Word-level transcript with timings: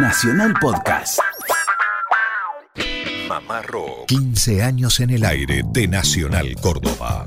Nacional 0.00 0.54
Podcast. 0.60 1.18
Mamá 3.28 3.62
Rock. 3.62 4.06
15 4.06 4.62
años 4.62 5.00
en 5.00 5.10
el 5.10 5.24
aire 5.24 5.62
de 5.72 5.88
Nacional 5.88 6.54
Córdoba. 6.60 7.26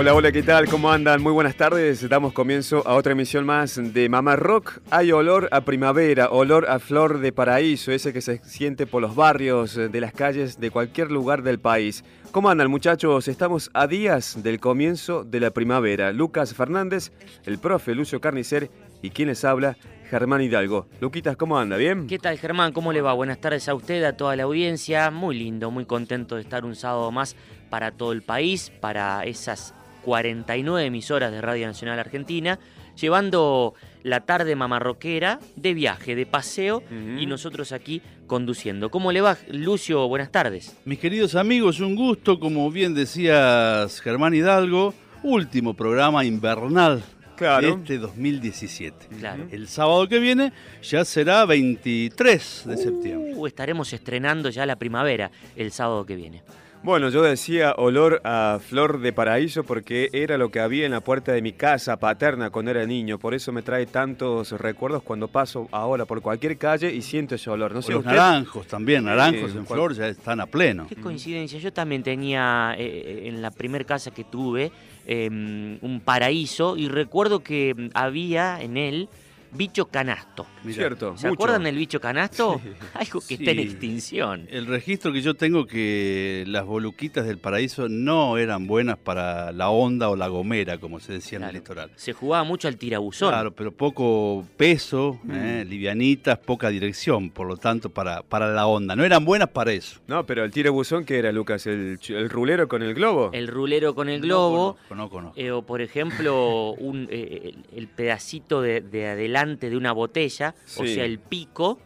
Hola, 0.00 0.14
hola, 0.14 0.32
¿qué 0.32 0.42
tal? 0.42 0.66
¿Cómo 0.66 0.90
andan? 0.90 1.22
Muy 1.22 1.30
buenas 1.30 1.56
tardes. 1.56 2.08
Damos 2.08 2.32
comienzo 2.32 2.82
a 2.86 2.94
otra 2.94 3.12
emisión 3.12 3.44
más 3.44 3.78
de 3.92 4.08
Mamá 4.08 4.34
Rock. 4.34 4.80
Hay 4.90 5.12
olor 5.12 5.50
a 5.52 5.60
primavera, 5.60 6.30
olor 6.30 6.70
a 6.70 6.78
flor 6.78 7.18
de 7.18 7.32
paraíso, 7.32 7.92
ese 7.92 8.10
que 8.14 8.22
se 8.22 8.38
siente 8.42 8.86
por 8.86 9.02
los 9.02 9.14
barrios, 9.14 9.74
de 9.74 10.00
las 10.00 10.14
calles 10.14 10.58
de 10.58 10.70
cualquier 10.70 11.10
lugar 11.10 11.42
del 11.42 11.58
país. 11.58 12.02
¿Cómo 12.32 12.48
andan 12.48 12.70
muchachos? 12.70 13.28
Estamos 13.28 13.68
a 13.74 13.86
días 13.86 14.42
del 14.42 14.58
comienzo 14.58 15.22
de 15.22 15.38
la 15.38 15.50
primavera. 15.50 16.12
Lucas 16.14 16.54
Fernández, 16.54 17.12
el 17.44 17.58
profe 17.58 17.94
Lucio 17.94 18.22
Carnicer 18.22 18.70
y 19.02 19.10
quien 19.10 19.28
les 19.28 19.44
habla, 19.44 19.76
Germán 20.08 20.40
Hidalgo. 20.40 20.86
Luquitas, 21.02 21.36
¿cómo 21.36 21.58
anda? 21.58 21.76
¿Bien? 21.76 22.06
¿Qué 22.06 22.18
tal 22.18 22.38
Germán? 22.38 22.72
¿Cómo 22.72 22.94
le 22.94 23.02
va? 23.02 23.12
Buenas 23.12 23.38
tardes 23.38 23.68
a 23.68 23.74
usted, 23.74 24.02
a 24.04 24.16
toda 24.16 24.34
la 24.34 24.44
audiencia. 24.44 25.10
Muy 25.10 25.38
lindo, 25.38 25.70
muy 25.70 25.84
contento 25.84 26.36
de 26.36 26.40
estar 26.40 26.64
un 26.64 26.74
sábado 26.74 27.12
más 27.12 27.36
para 27.68 27.90
todo 27.90 28.12
el 28.12 28.22
país, 28.22 28.72
para 28.80 29.24
esas 29.24 29.74
49 30.02 30.84
emisoras 30.86 31.30
de 31.32 31.40
Radio 31.40 31.66
Nacional 31.66 31.98
Argentina, 31.98 32.58
llevando 33.00 33.74
la 34.02 34.20
tarde 34.20 34.56
mamarroquera 34.56 35.38
de 35.56 35.74
viaje, 35.74 36.14
de 36.14 36.26
paseo 36.26 36.82
y 37.18 37.26
nosotros 37.26 37.72
aquí 37.72 38.02
conduciendo. 38.26 38.90
¿Cómo 38.90 39.12
le 39.12 39.20
va, 39.20 39.36
Lucio? 39.48 40.06
Buenas 40.08 40.30
tardes. 40.30 40.76
Mis 40.84 40.98
queridos 40.98 41.34
amigos, 41.34 41.80
un 41.80 41.94
gusto, 41.96 42.38
como 42.38 42.70
bien 42.70 42.94
decías 42.94 44.00
Germán 44.00 44.34
Hidalgo, 44.34 44.94
último 45.22 45.74
programa 45.74 46.24
invernal 46.24 47.02
Claro. 47.36 47.68
de 47.68 47.72
este 47.80 47.98
2017. 47.98 49.06
Claro. 49.18 49.46
El 49.50 49.66
sábado 49.66 50.06
que 50.08 50.18
viene 50.18 50.52
ya 50.82 51.04
será 51.06 51.46
23 51.46 52.64
de 52.66 52.76
septiembre. 52.76 53.32
Uh, 53.34 53.46
estaremos 53.46 53.90
estrenando 53.94 54.50
ya 54.50 54.66
la 54.66 54.76
primavera 54.76 55.30
el 55.56 55.72
sábado 55.72 56.04
que 56.04 56.16
viene. 56.16 56.42
Bueno, 56.82 57.10
yo 57.10 57.22
decía 57.22 57.74
olor 57.76 58.22
a 58.24 58.58
flor 58.58 59.00
de 59.00 59.12
paraíso 59.12 59.64
porque 59.64 60.08
era 60.14 60.38
lo 60.38 60.50
que 60.50 60.60
había 60.60 60.86
en 60.86 60.92
la 60.92 61.02
puerta 61.02 61.30
de 61.30 61.42
mi 61.42 61.52
casa 61.52 61.98
paterna 61.98 62.48
cuando 62.48 62.70
era 62.70 62.86
niño. 62.86 63.18
Por 63.18 63.34
eso 63.34 63.52
me 63.52 63.60
trae 63.60 63.84
tantos 63.84 64.52
recuerdos 64.52 65.02
cuando 65.02 65.28
paso 65.28 65.68
ahora 65.72 66.06
por 66.06 66.22
cualquier 66.22 66.56
calle 66.56 66.90
y 66.94 67.02
siento 67.02 67.34
ese 67.34 67.50
olor. 67.50 67.74
No 67.74 67.82
sé, 67.82 67.92
Los 67.92 67.98
usted- 68.00 68.12
naranjos 68.16 68.66
también, 68.66 69.04
naranjos 69.04 69.52
Sí, 69.52 69.58
en 69.58 69.64
cual- 69.66 69.76
flor 69.78 69.94
ya 69.94 70.08
están 70.08 70.40
a 70.40 70.46
pleno. 70.46 70.86
Qué 70.88 70.96
coincidencia, 70.96 71.58
yo 71.58 71.70
también 71.70 72.02
tenía 72.02 72.74
eh, 72.78 73.24
en 73.28 73.42
la 73.42 73.50
primer 73.50 73.84
casa 73.84 74.10
que 74.10 74.24
tuve 74.24 74.72
eh, 75.06 75.28
un 75.28 76.00
paraíso 76.02 76.78
y 76.78 76.88
recuerdo 76.88 77.40
que 77.40 77.74
mm, 77.76 77.88
había 77.92 78.58
en 78.62 78.78
él 78.78 79.08
bicho 79.52 79.86
canasto. 79.86 80.46
Mirá, 80.64 80.76
Cierto, 80.76 81.16
¿Se 81.16 81.28
mucho. 81.28 81.34
acuerdan 81.42 81.64
del 81.64 81.76
bicho 81.76 82.00
canasto? 82.00 82.60
Algo 82.94 83.20
que 83.26 83.34
está 83.34 83.50
en 83.50 83.56
Sí. 83.58 83.62
extinción. 83.64 84.46
El 84.50 84.66
registro 84.66 85.12
que 85.12 85.22
yo 85.22 85.34
tengo 85.34 85.66
que 85.66 86.44
las 86.46 86.64
boluquitas 86.64 87.26
del 87.26 87.38
paraíso 87.38 87.88
no 87.88 88.38
eran 88.38 88.66
buenas 88.66 88.98
para 88.98 89.52
la 89.52 89.70
onda 89.70 90.08
o 90.10 90.16
la 90.16 90.28
gomera, 90.28 90.78
como 90.78 91.00
se 91.00 91.14
decía 91.14 91.38
en 91.38 91.44
el 91.44 91.54
litoral. 91.54 91.90
Se 91.96 92.12
jugaba 92.12 92.44
mucho 92.44 92.68
al 92.68 92.76
tirabuzón. 92.76 93.30
Claro, 93.30 93.52
pero 93.54 93.72
poco 93.72 94.46
peso, 94.56 95.18
Mm. 95.24 95.30
eh, 95.34 95.64
livianitas, 95.68 96.38
poca 96.38 96.68
dirección, 96.68 97.30
por 97.30 97.46
lo 97.46 97.56
tanto, 97.56 97.90
para, 97.90 98.22
para 98.22 98.52
la 98.52 98.66
onda. 98.66 98.94
No 98.94 99.04
eran 99.04 99.24
buenas 99.24 99.48
para 99.48 99.72
eso. 99.72 100.00
No, 100.06 100.24
pero 100.26 100.44
el 100.44 100.50
tiro 100.50 100.72
buzón, 100.72 101.04
¿qué 101.04 101.18
era, 101.18 101.32
Lucas? 101.32 101.66
¿El, 101.66 101.98
rulero 102.30 102.68
con 102.68 102.82
el 102.82 102.94
globo? 102.94 103.30
El 103.32 103.48
rulero 103.48 103.94
con 103.94 104.08
el 104.08 104.20
globo. 104.20 104.76
No 104.82 104.88
conozco, 104.88 104.94
no 104.94 105.10
conozco. 105.10 105.40
eh, 105.40 105.50
o 105.50 105.62
por 105.62 105.80
ejemplo, 105.80 106.72
un, 106.72 107.08
eh, 107.10 107.52
el, 107.72 107.78
el 107.78 107.88
pedacito 107.88 108.60
de, 108.62 108.80
de 108.80 109.08
adelante 109.08 109.39
de 109.46 109.76
una 109.76 109.92
botella, 109.92 110.54
o 110.76 110.84
sea, 110.86 111.04
el 111.04 111.18
pico, 111.18 111.78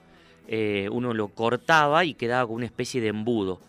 eh, 0.46 0.88
uno 0.92 1.14
lo 1.14 1.28
cortaba 1.28 2.04
y 2.04 2.12
quedaba 2.14 2.46
con 2.46 2.56
una 2.56 2.66
especie 2.66 3.00
de 3.00 3.08
embudo. 3.08 3.60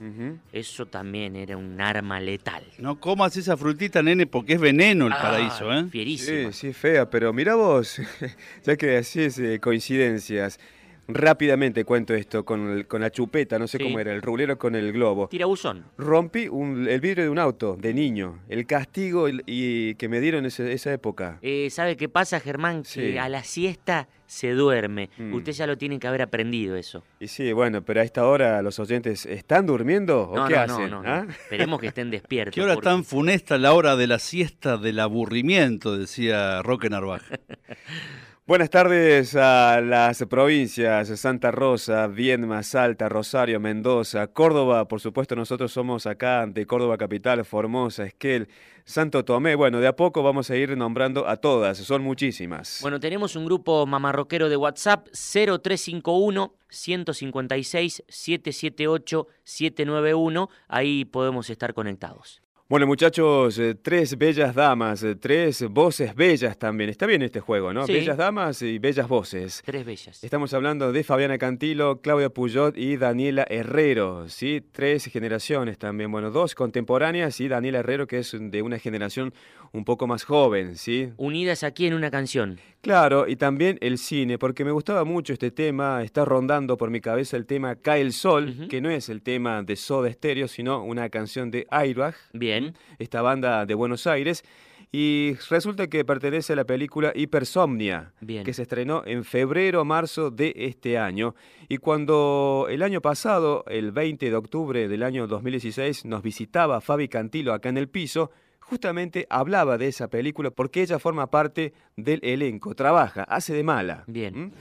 Eso 0.52 0.86
también 0.88 1.36
era 1.36 1.56
un 1.56 1.80
arma 1.80 2.20
letal. 2.20 2.64
No 2.78 3.00
comas 3.00 3.38
esa 3.38 3.56
frutita, 3.56 4.02
nene, 4.04 4.28
porque 4.28 4.54
es 4.54 4.60
veneno 4.60 5.08
el 5.08 5.14
Ah, 5.14 5.22
paraíso, 5.22 5.72
¿eh? 5.72 5.86
Fierísima. 5.90 6.52
Sí, 6.52 6.68
sí, 6.68 6.74
fea, 6.74 7.10
pero 7.10 7.32
mira 7.32 7.56
vos, 7.56 8.02
ya 8.66 8.76
que 8.76 8.98
así 8.98 9.22
es 9.22 9.40
eh, 9.40 9.60
coincidencias. 9.60 10.60
Rápidamente 11.08 11.86
cuento 11.86 12.14
esto 12.14 12.44
con, 12.46 12.70
el- 12.72 12.88
con 12.88 13.02
la 13.02 13.12
chupeta, 13.12 13.60
no 13.60 13.68
sé 13.68 13.78
Sí. 13.78 13.84
cómo 13.84 14.00
era, 14.00 14.12
el 14.14 14.22
rulero 14.22 14.58
con 14.58 14.76
el 14.76 14.92
globo. 14.92 15.28
Tirabuzón. 15.28 15.86
Rompí 15.98 16.48
un- 16.48 16.88
el 16.88 17.00
vidrio 17.00 17.24
de 17.26 17.30
un 17.30 17.40
auto 17.40 17.76
de 17.80 17.94
niño. 17.94 18.40
El 18.50 18.66
castigo 18.66 19.28
el- 19.28 19.44
y, 19.46 19.96
que 19.96 20.10
me 20.10 20.20
dieron 20.20 20.46
ese- 20.46 20.74
esa 20.74 20.92
época. 20.92 21.38
Eh, 21.42 21.70
¿Sabe 21.70 21.96
qué 21.96 22.10
pasa, 22.10 22.40
Germán? 22.40 22.84
Que 22.92 23.20
a 23.20 23.30
la 23.30 23.44
siesta 23.44 24.08
se 24.26 24.52
duerme. 24.54 25.12
Mm. 25.20 25.36
Usted 25.36 25.52
ya 25.52 25.68
lo 25.68 25.78
tiene 25.78 26.00
que 26.00 26.08
haber 26.08 26.24
aprendido 26.24 26.76
eso. 26.76 27.04
Y 27.20 27.28
sí, 27.28 27.54
bueno, 27.54 27.84
pero 27.84 28.02
a 28.02 28.04
esta 28.04 28.26
hora 28.26 28.60
los 28.64 28.80
oyentes 28.80 29.28
están 29.28 29.68
durmiendo 29.68 30.24
o 30.30 30.36
No, 30.36 30.48
qué 30.48 30.56
no, 30.56 30.60
hacen. 30.62 30.90
no, 30.90 31.04
no, 31.04 31.10
¿Ah? 31.10 31.24
no. 31.28 31.32
Esperemos 31.32 31.80
que 31.80 31.88
estén 31.88 32.10
despiertos. 32.12 32.56
¿Qué 32.56 32.62
hora 32.62 32.74
porque- 32.74 32.90
tan 32.90 33.04
funesta 33.04 33.60
la 33.60 33.74
hora 33.74 33.96
de 33.96 34.08
la 34.08 34.18
siesta 34.18 34.78
del 34.78 35.00
aburrimiento? 35.00 35.96
Decía 35.96 36.64
Roque 36.64 36.90
Narvaja. 36.90 37.40
Buenas 38.48 38.70
tardes 38.70 39.36
a 39.36 39.82
las 39.82 40.24
provincias 40.26 41.08
Santa 41.20 41.50
Rosa, 41.50 42.06
Viedma, 42.06 42.62
Salta, 42.62 43.10
Rosario, 43.10 43.60
Mendoza, 43.60 44.28
Córdoba, 44.28 44.88
por 44.88 45.02
supuesto 45.02 45.36
nosotros 45.36 45.72
somos 45.72 46.06
acá 46.06 46.46
de 46.46 46.68
Córdoba 46.68 46.96
Capital, 46.96 47.44
Formosa, 47.44 48.06
Esquel, 48.06 48.48
Santo 48.84 49.26
Tomé. 49.26 49.56
Bueno, 49.56 49.80
de 49.80 49.88
a 49.88 49.96
poco 49.96 50.22
vamos 50.22 50.52
a 50.52 50.58
ir 50.58 50.78
nombrando 50.78 51.28
a 51.28 51.38
todas, 51.38 51.80
son 51.80 52.04
muchísimas. 52.04 52.82
Bueno, 52.84 53.00
tenemos 53.00 53.36
un 53.36 53.46
grupo 53.46 53.88
mamarroquero 53.88 54.48
de 54.48 54.58
WhatsApp 54.58 55.08
0351 55.12 56.54
156 56.70 58.04
778 58.08 59.28
791. 59.44 60.50
Ahí 60.68 61.06
podemos 61.06 61.50
estar 61.50 61.74
conectados. 61.74 62.45
Bueno, 62.68 62.88
muchachos, 62.88 63.60
eh, 63.60 63.76
tres 63.76 64.18
bellas 64.18 64.56
damas, 64.56 65.04
eh, 65.04 65.14
tres 65.14 65.70
voces 65.70 66.16
bellas 66.16 66.58
también. 66.58 66.90
Está 66.90 67.06
bien 67.06 67.22
este 67.22 67.40
juego, 67.40 67.72
¿no? 67.72 67.86
Sí. 67.86 67.94
Bellas 67.94 68.18
damas 68.18 68.60
y 68.64 68.80
bellas 68.80 69.08
voces. 69.08 69.62
Tres 69.64 69.86
bellas. 69.86 70.24
Estamos 70.24 70.52
hablando 70.52 70.92
de 70.92 71.04
Fabiana 71.04 71.38
Cantilo, 71.38 72.02
Claudia 72.02 72.32
Puyot 72.32 72.76
y 72.76 72.98
Daniela 72.98 73.46
Herrero, 73.48 74.28
¿sí? 74.30 74.64
Tres 74.72 75.06
generaciones 75.06 75.78
también, 75.78 76.12
bueno, 76.12 76.32
dos 76.32 76.56
contemporáneas 76.56 77.40
y 77.40 77.48
Daniela 77.48 77.82
Herrero 77.82 78.08
que 78.08 78.18
es 78.18 78.36
de 78.36 78.62
una 78.64 78.80
generación 78.80 79.32
un 79.72 79.86
poco 79.86 80.08
más 80.08 80.24
joven, 80.24 80.76
¿sí? 80.76 81.12
Unidas 81.18 81.64
aquí 81.64 81.86
en 81.86 81.94
una 81.94 82.10
canción. 82.10 82.60
Claro, 82.82 83.28
y 83.28 83.36
también 83.36 83.78
el 83.82 83.98
cine, 83.98 84.38
porque 84.38 84.64
me 84.64 84.72
gustaba 84.72 85.04
mucho 85.06 85.34
este 85.34 85.52
tema, 85.52 86.04
está 86.04 86.24
rondando 86.24 86.78
por 86.78 86.92
mi 86.92 87.02
cabeza 87.02 87.36
el 87.36 87.46
tema 87.46 87.76
Cae 87.76 88.02
el 88.02 88.14
Sol, 88.14 88.68
que 88.70 88.80
no 88.80 88.90
es 88.90 89.10
el 89.10 89.22
tema 89.22 89.64
de 89.64 89.76
Soda 89.76 90.12
Stereo, 90.12 90.48
sino 90.48 90.84
una 90.84 91.10
canción 91.10 91.52
de 91.52 91.68
Airbag, 91.70 92.16
Bien. 92.34 92.55
Esta 93.00 93.22
banda 93.22 93.66
de 93.66 93.74
Buenos 93.74 94.08
Aires, 94.08 94.44
y 94.92 95.36
resulta 95.50 95.88
que 95.88 96.06
pertenece 96.06 96.54
a 96.54 96.56
la 96.56 96.64
película 96.64 97.12
Hipersomnia, 97.14 98.14
Bien. 98.22 98.44
que 98.44 98.54
se 98.54 98.62
estrenó 98.62 99.04
en 99.06 99.26
febrero 99.26 99.84
marzo 99.84 100.32
de 100.32 100.54
este 100.56 100.98
año. 100.98 101.36
Y 101.68 101.78
cuando 101.78 102.68
el 102.70 102.82
año 102.82 103.02
pasado, 103.02 103.66
el 103.68 103.92
20 103.92 104.30
de 104.30 104.36
octubre 104.36 104.88
del 104.88 105.04
año 105.04 105.28
2016, 105.28 106.06
nos 106.06 106.22
visitaba 106.22 106.80
Fabi 106.82 107.10
Cantilo 107.10 107.54
acá 107.54 107.70
en 107.70 107.78
el 107.78 107.90
piso, 107.90 108.32
justamente 108.60 109.28
hablaba 109.30 109.78
de 109.78 109.88
esa 109.88 110.08
película 110.08 110.50
porque 110.50 110.82
ella 110.82 110.98
forma 110.98 111.30
parte 111.30 111.74
del 111.96 112.20
elenco, 112.24 112.74
trabaja, 112.74 113.24
hace 113.24 113.54
de 113.54 113.64
mala. 113.64 114.04
Bien. 114.08 114.46
¿Mm? 114.46 114.52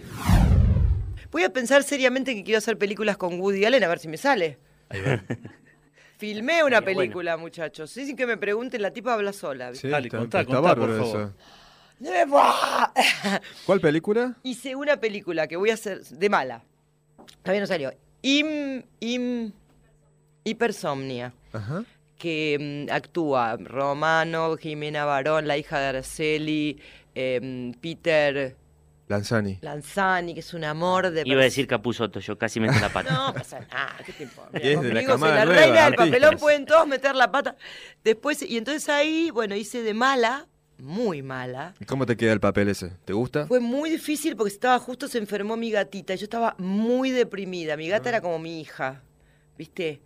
Voy 1.30 1.42
a 1.42 1.52
pensar 1.52 1.82
seriamente 1.82 2.34
que 2.34 2.44
quiero 2.44 2.58
hacer 2.58 2.78
películas 2.78 3.16
con 3.16 3.40
Woody 3.40 3.64
Allen 3.64 3.82
a 3.84 3.88
ver 3.88 3.98
si 3.98 4.08
me 4.08 4.16
sale. 4.16 4.58
Filmé 6.24 6.64
una 6.64 6.80
película, 6.80 7.36
muchachos. 7.36 7.90
Sí, 7.90 8.06
sin 8.06 8.16
que 8.16 8.26
me 8.26 8.38
pregunten, 8.38 8.80
la 8.80 8.90
tipa 8.90 9.12
habla 9.12 9.34
sola. 9.34 9.70
¿viste? 9.70 9.88
Dale, 9.88 10.08
contá, 10.08 10.42
contá, 10.46 10.74
por 10.74 10.98
favor. 10.98 11.32
¿Cuál 13.66 13.80
película? 13.80 14.34
Hice 14.42 14.74
una 14.74 14.96
película 14.96 15.46
que 15.46 15.56
voy 15.56 15.68
a 15.68 15.74
hacer 15.74 16.02
de 16.02 16.30
mala. 16.30 16.62
Todavía 17.42 17.60
no 17.60 17.66
salió. 17.66 17.92
Im, 18.22 18.82
im, 19.00 19.52
hipersomnia. 20.44 21.34
Ajá. 21.52 21.84
Que 22.16 22.86
mm, 22.88 22.90
actúa 22.90 23.58
Romano, 23.58 24.56
Jimena 24.56 25.04
Barón, 25.04 25.46
la 25.46 25.58
hija 25.58 25.78
de 25.78 25.86
Araceli, 25.88 26.80
em, 27.14 27.74
Peter 27.74 28.56
Lanzani. 29.08 29.58
Lanzani, 29.60 30.32
que 30.34 30.40
es 30.40 30.54
un 30.54 30.64
amor 30.64 31.10
de 31.10 31.22
Iba 31.26 31.40
a 31.40 31.44
decir 31.44 31.66
Capuzoto, 31.66 32.20
yo 32.20 32.38
casi 32.38 32.58
meto 32.60 32.78
la 32.80 32.88
pata. 32.90 33.10
No 33.14 33.34
pasa 33.34 33.60
nada, 33.60 33.96
¿qué 34.04 34.12
te 34.12 34.22
importa? 34.22 34.58
Y 34.62 34.68
es 34.68 34.80
de 34.80 34.92
la 34.94 35.04
camada 35.04 35.34
la 35.36 35.44
nueva, 35.44 35.60
reina 35.60 35.84
del 35.84 35.94
papelón, 35.94 36.36
pueden 36.38 36.64
todos 36.64 36.86
meter 36.86 37.14
la 37.14 37.30
pata. 37.30 37.56
Después, 38.02 38.40
y 38.42 38.56
entonces 38.56 38.88
ahí, 38.88 39.30
bueno, 39.30 39.54
hice 39.54 39.82
de 39.82 39.92
mala, 39.94 40.46
muy 40.78 41.22
mala. 41.22 41.74
¿Y 41.80 41.84
¿Cómo 41.84 42.04
te 42.06 42.16
queda 42.16 42.32
el 42.32 42.40
papel 42.40 42.68
ese? 42.68 42.92
¿Te 43.04 43.12
gusta? 43.12 43.46
Fue 43.46 43.60
muy 43.60 43.90
difícil 43.90 44.34
porque 44.36 44.52
estaba 44.52 44.78
justo 44.78 45.06
se 45.06 45.18
enfermó 45.18 45.56
mi 45.56 45.70
gatita. 45.70 46.14
y 46.14 46.16
Yo 46.16 46.24
estaba 46.24 46.54
muy 46.58 47.10
deprimida. 47.10 47.76
Mi 47.76 47.86
Ah. 47.88 47.98
gata 47.98 48.08
era 48.08 48.20
como 48.20 48.38
mi 48.38 48.60
hija, 48.60 49.02
¿viste? 49.58 50.00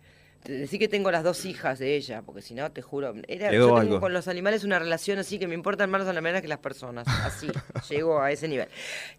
Decí 0.45 0.79
que 0.79 0.87
tengo 0.87 1.11
las 1.11 1.23
dos 1.23 1.43
hijas 1.45 1.79
de 1.79 1.95
ella, 1.95 2.21
porque 2.21 2.41
si 2.41 2.53
no, 2.53 2.71
te 2.71 2.81
juro, 2.81 3.13
era, 3.27 3.51
yo 3.51 3.65
tengo 3.65 3.77
algo. 3.77 3.99
con 3.99 4.13
los 4.13 4.27
animales 4.29 4.63
una 4.63 4.79
relación 4.79 5.19
así 5.19 5.37
que 5.37 5.47
me 5.47 5.53
importan 5.53 5.89
más 5.89 5.99
los 5.99 6.09
animales 6.09 6.41
que 6.41 6.47
las 6.47 6.59
personas. 6.59 7.05
Así, 7.07 7.47
llego 7.89 8.21
a 8.21 8.31
ese 8.31 8.47
nivel. 8.47 8.67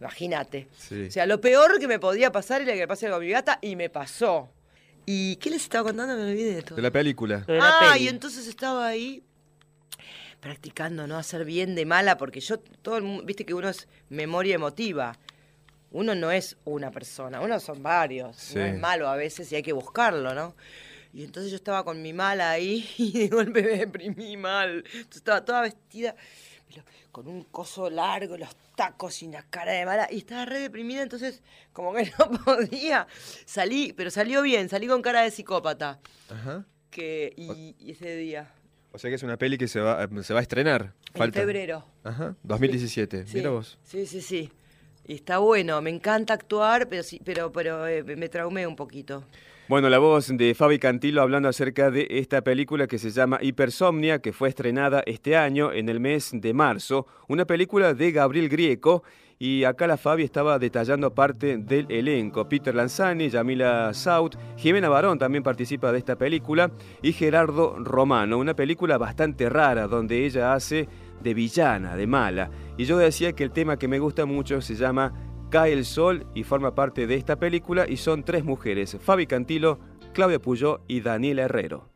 Imagínate. 0.00 0.69
Sí. 0.78 1.05
O 1.08 1.11
sea, 1.11 1.26
lo 1.26 1.40
peor 1.40 1.78
que 1.78 1.87
me 1.87 1.99
podía 1.99 2.32
pasar 2.32 2.62
era 2.62 2.72
que 2.72 2.81
me 2.81 2.88
pase 2.88 3.06
algo 3.06 3.19
a 3.19 3.20
mi 3.20 3.28
gata 3.28 3.58
y 3.61 3.76
me 3.76 3.90
pasó. 3.90 4.49
¿Y 5.06 5.37
qué 5.37 5.50
les 5.50 5.62
estaba 5.62 5.88
contando? 5.88 6.17
Me 6.17 6.22
olvidé 6.31 6.55
de 6.55 6.62
todo. 6.62 6.76
De 6.76 6.82
la 6.82 6.90
película. 6.90 7.44
Lo 7.46 7.55
de 7.55 7.61
la 7.61 7.69
Ah, 7.69 7.93
peli. 7.93 8.05
y 8.05 8.08
entonces 8.08 8.46
estaba 8.46 8.87
ahí 8.87 9.23
practicando 10.40 11.06
no 11.06 11.19
hacer 11.19 11.44
bien 11.44 11.75
de 11.75 11.84
mala, 11.84 12.16
porque 12.16 12.40
yo, 12.40 12.58
todo 12.58 12.96
el 12.96 13.02
mundo, 13.02 13.25
viste 13.25 13.44
que 13.44 13.52
uno 13.55 13.69
es 13.69 13.88
memoria 14.08 14.55
emotiva. 14.55 15.19
Uno 15.93 16.14
no 16.14 16.31
es 16.31 16.56
una 16.64 16.90
persona, 16.90 17.40
uno 17.40 17.58
son 17.61 17.82
varios. 17.82 18.37
Sí. 18.37 18.56
Uno 18.56 18.66
es 18.66 18.78
malo 18.78 19.08
a 19.08 19.16
veces 19.16 19.50
y 19.52 19.56
hay 19.56 19.62
que 19.62 19.73
buscarlo, 19.73 20.34
¿no? 20.34 20.55
Y 21.12 21.25
entonces 21.25 21.51
yo 21.51 21.57
estaba 21.57 21.85
con 21.85 22.01
mi 22.03 22.12
mala 22.12 22.51
ahí 22.51 22.89
y 22.99 23.12
de 23.19 23.29
golpe 23.29 23.62
me 23.62 23.77
deprimí 23.79 24.37
mal. 24.37 24.85
Entonces 24.87 25.17
estaba 25.17 25.45
toda 25.45 25.62
vestida 25.62 26.15
con 27.11 27.27
un 27.27 27.43
coso 27.45 27.91
largo, 27.91 28.37
los 28.37 28.51
tacos 28.77 29.23
y 29.23 29.27
una 29.27 29.43
cara 29.43 29.73
de 29.73 29.85
mala. 29.85 30.09
Y 30.11 30.19
estaba 30.19 30.45
re 30.45 30.61
deprimida, 30.61 31.03
entonces 31.03 31.43
como 31.73 31.93
que 31.93 32.11
no 32.19 32.31
podía. 32.45 33.07
Salí, 33.45 33.93
pero 33.93 34.11
salió 34.11 34.43
bien, 34.43 34.69
salí 34.69 34.87
con 34.87 35.03
cara 35.03 35.23
de 35.23 35.31
psicópata. 35.31 35.99
Ajá. 36.31 36.65
Que, 36.91 37.33
y, 37.37 37.77
y 37.79 37.93
ese 37.93 38.17
día, 38.17 38.53
O 38.93 38.99
sea 38.99 39.11
que 39.11 39.15
es 39.17 39.23
una 39.23 39.37
peli 39.37 39.59
que 39.59 39.69
se 39.69 39.81
va, 39.81 40.09
se 40.23 40.33
va 40.35 40.41
a 40.41 40.43
estrenar. 40.43 40.93
en 41.15 41.33
febrero. 41.33 41.85
Ajá. 42.03 42.35
2017. 42.43 43.27
Sí, 43.27 43.37
Mira 43.37 43.51
vos. 43.51 43.79
Sí, 43.85 44.07
sí, 44.07 44.21
sí. 44.21 44.51
Y 45.07 45.15
está 45.15 45.39
bueno, 45.39 45.81
me 45.83 45.91
encanta 45.91 46.35
actuar, 46.35 46.89
pero 46.89 47.03
sí, 47.03 47.21
pero, 47.25 47.51
pero 47.53 47.87
eh, 47.87 48.03
me 48.05 48.29
traumé 48.29 48.67
un 48.67 48.77
poquito. 48.77 49.25
Bueno, 49.70 49.88
la 49.88 50.00
voz 50.00 50.37
de 50.37 50.52
Fabi 50.56 50.81
Cantilo 50.81 51.22
hablando 51.22 51.49
acerca 51.49 51.93
de 51.93 52.05
esta 52.11 52.43
película 52.43 52.88
que 52.88 52.99
se 52.99 53.11
llama 53.12 53.38
Hipersomnia, 53.40 54.19
que 54.19 54.32
fue 54.32 54.49
estrenada 54.49 55.00
este 55.06 55.37
año 55.37 55.72
en 55.72 55.88
el 55.88 56.00
mes 56.00 56.32
de 56.34 56.52
marzo. 56.52 57.06
Una 57.28 57.44
película 57.44 57.94
de 57.94 58.11
Gabriel 58.11 58.49
Grieco. 58.49 59.05
Y 59.38 59.62
acá 59.62 59.87
la 59.87 59.96
Fabi 59.96 60.25
estaba 60.25 60.58
detallando 60.58 61.14
parte 61.14 61.56
del 61.56 61.87
elenco. 61.88 62.49
Peter 62.49 62.75
Lanzani, 62.75 63.28
Yamila 63.31 63.94
Saut, 63.94 64.37
Jimena 64.56 64.88
Barón 64.88 65.20
también 65.20 65.44
participa 65.44 65.93
de 65.93 65.99
esta 65.99 66.16
película. 66.16 66.73
Y 67.00 67.12
Gerardo 67.12 67.76
Romano. 67.78 68.38
Una 68.38 68.55
película 68.55 68.99
bastante 68.99 69.49
rara 69.49 69.87
donde 69.87 70.26
ella 70.26 70.52
hace 70.52 70.88
de 71.23 71.32
villana, 71.32 71.94
de 71.94 72.08
mala. 72.08 72.50
Y 72.76 72.87
yo 72.87 72.99
decía 72.99 73.34
que 73.34 73.44
el 73.44 73.52
tema 73.52 73.76
que 73.76 73.87
me 73.87 74.00
gusta 74.00 74.26
mucho 74.26 74.61
se 74.62 74.75
llama 74.75 75.30
Cae 75.50 75.73
el 75.73 75.85
Sol 75.85 76.26
y 76.32 76.44
forma 76.44 76.76
parte 76.76 77.08
de 77.08 77.17
esta 77.17 77.37
película 77.37 77.85
y 77.88 77.97
son 77.97 78.23
tres 78.23 78.44
mujeres, 78.44 78.97
Fabi 79.00 79.26
Cantilo, 79.26 79.81
Claudia 80.14 80.38
Puyó 80.38 80.82
y 80.87 81.00
Daniela 81.00 81.43
Herrero. 81.43 81.88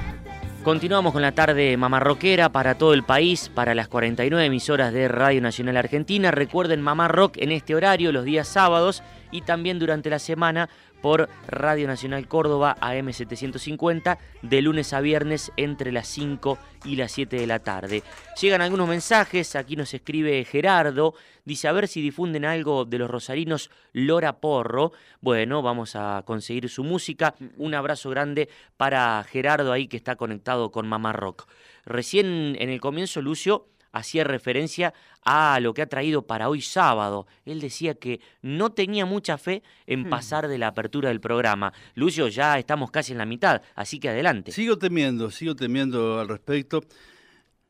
Continuamos 0.64 1.12
con 1.12 1.22
la 1.22 1.32
tarde 1.32 1.76
mamarroquera 1.76 2.52
para 2.52 2.76
todo 2.76 2.94
el 2.94 3.02
país, 3.02 3.50
para 3.52 3.74
las 3.74 3.88
49 3.88 4.46
emisoras 4.46 4.92
de 4.92 5.08
Radio 5.08 5.40
Nacional 5.40 5.76
Argentina. 5.76 6.30
Recuerden 6.30 6.80
Mamá 6.80 7.08
Rock 7.08 7.38
en 7.38 7.50
este 7.50 7.74
horario 7.74 8.12
los 8.12 8.24
días 8.24 8.46
sábados 8.46 9.02
y 9.32 9.42
también 9.42 9.80
durante 9.80 10.08
la 10.08 10.20
semana 10.20 10.68
por 11.02 11.28
Radio 11.48 11.86
Nacional 11.86 12.28
Córdoba 12.28 12.76
AM750 12.80 14.18
de 14.40 14.62
lunes 14.62 14.92
a 14.92 15.00
viernes 15.00 15.52
entre 15.56 15.92
las 15.92 16.06
5 16.08 16.58
y 16.84 16.96
las 16.96 17.12
7 17.12 17.36
de 17.36 17.46
la 17.46 17.58
tarde. 17.58 18.02
Llegan 18.40 18.62
algunos 18.62 18.88
mensajes, 18.88 19.56
aquí 19.56 19.76
nos 19.76 19.92
escribe 19.92 20.44
Gerardo, 20.44 21.14
dice 21.44 21.68
a 21.68 21.72
ver 21.72 21.88
si 21.88 22.00
difunden 22.00 22.44
algo 22.44 22.84
de 22.84 22.98
los 22.98 23.10
rosarinos 23.10 23.70
Lora 23.92 24.38
Porro. 24.38 24.92
Bueno, 25.20 25.60
vamos 25.60 25.96
a 25.96 26.22
conseguir 26.24 26.68
su 26.68 26.84
música. 26.84 27.34
Un 27.56 27.74
abrazo 27.74 28.08
grande 28.10 28.48
para 28.76 29.22
Gerardo 29.24 29.72
ahí 29.72 29.88
que 29.88 29.96
está 29.96 30.16
conectado 30.16 30.70
con 30.70 30.88
Mamá 30.88 31.12
Rock. 31.12 31.48
Recién 31.84 32.56
en 32.60 32.70
el 32.70 32.80
comienzo, 32.80 33.20
Lucio, 33.20 33.66
hacía 33.92 34.24
referencia 34.24 34.92
a 35.24 35.60
lo 35.60 35.74
que 35.74 35.82
ha 35.82 35.86
traído 35.86 36.26
para 36.26 36.48
hoy 36.48 36.60
sábado. 36.60 37.26
Él 37.44 37.60
decía 37.60 37.94
que 37.94 38.20
no 38.40 38.72
tenía 38.72 39.06
mucha 39.06 39.38
fe 39.38 39.62
en 39.86 40.08
pasar 40.08 40.48
de 40.48 40.58
la 40.58 40.68
apertura 40.68 41.10
del 41.10 41.20
programa. 41.20 41.72
Lucio, 41.94 42.28
ya 42.28 42.58
estamos 42.58 42.90
casi 42.90 43.12
en 43.12 43.18
la 43.18 43.26
mitad, 43.26 43.62
así 43.74 44.00
que 44.00 44.08
adelante. 44.08 44.52
Sigo 44.52 44.78
temiendo, 44.78 45.30
sigo 45.30 45.54
temiendo 45.54 46.18
al 46.18 46.28
respecto. 46.28 46.82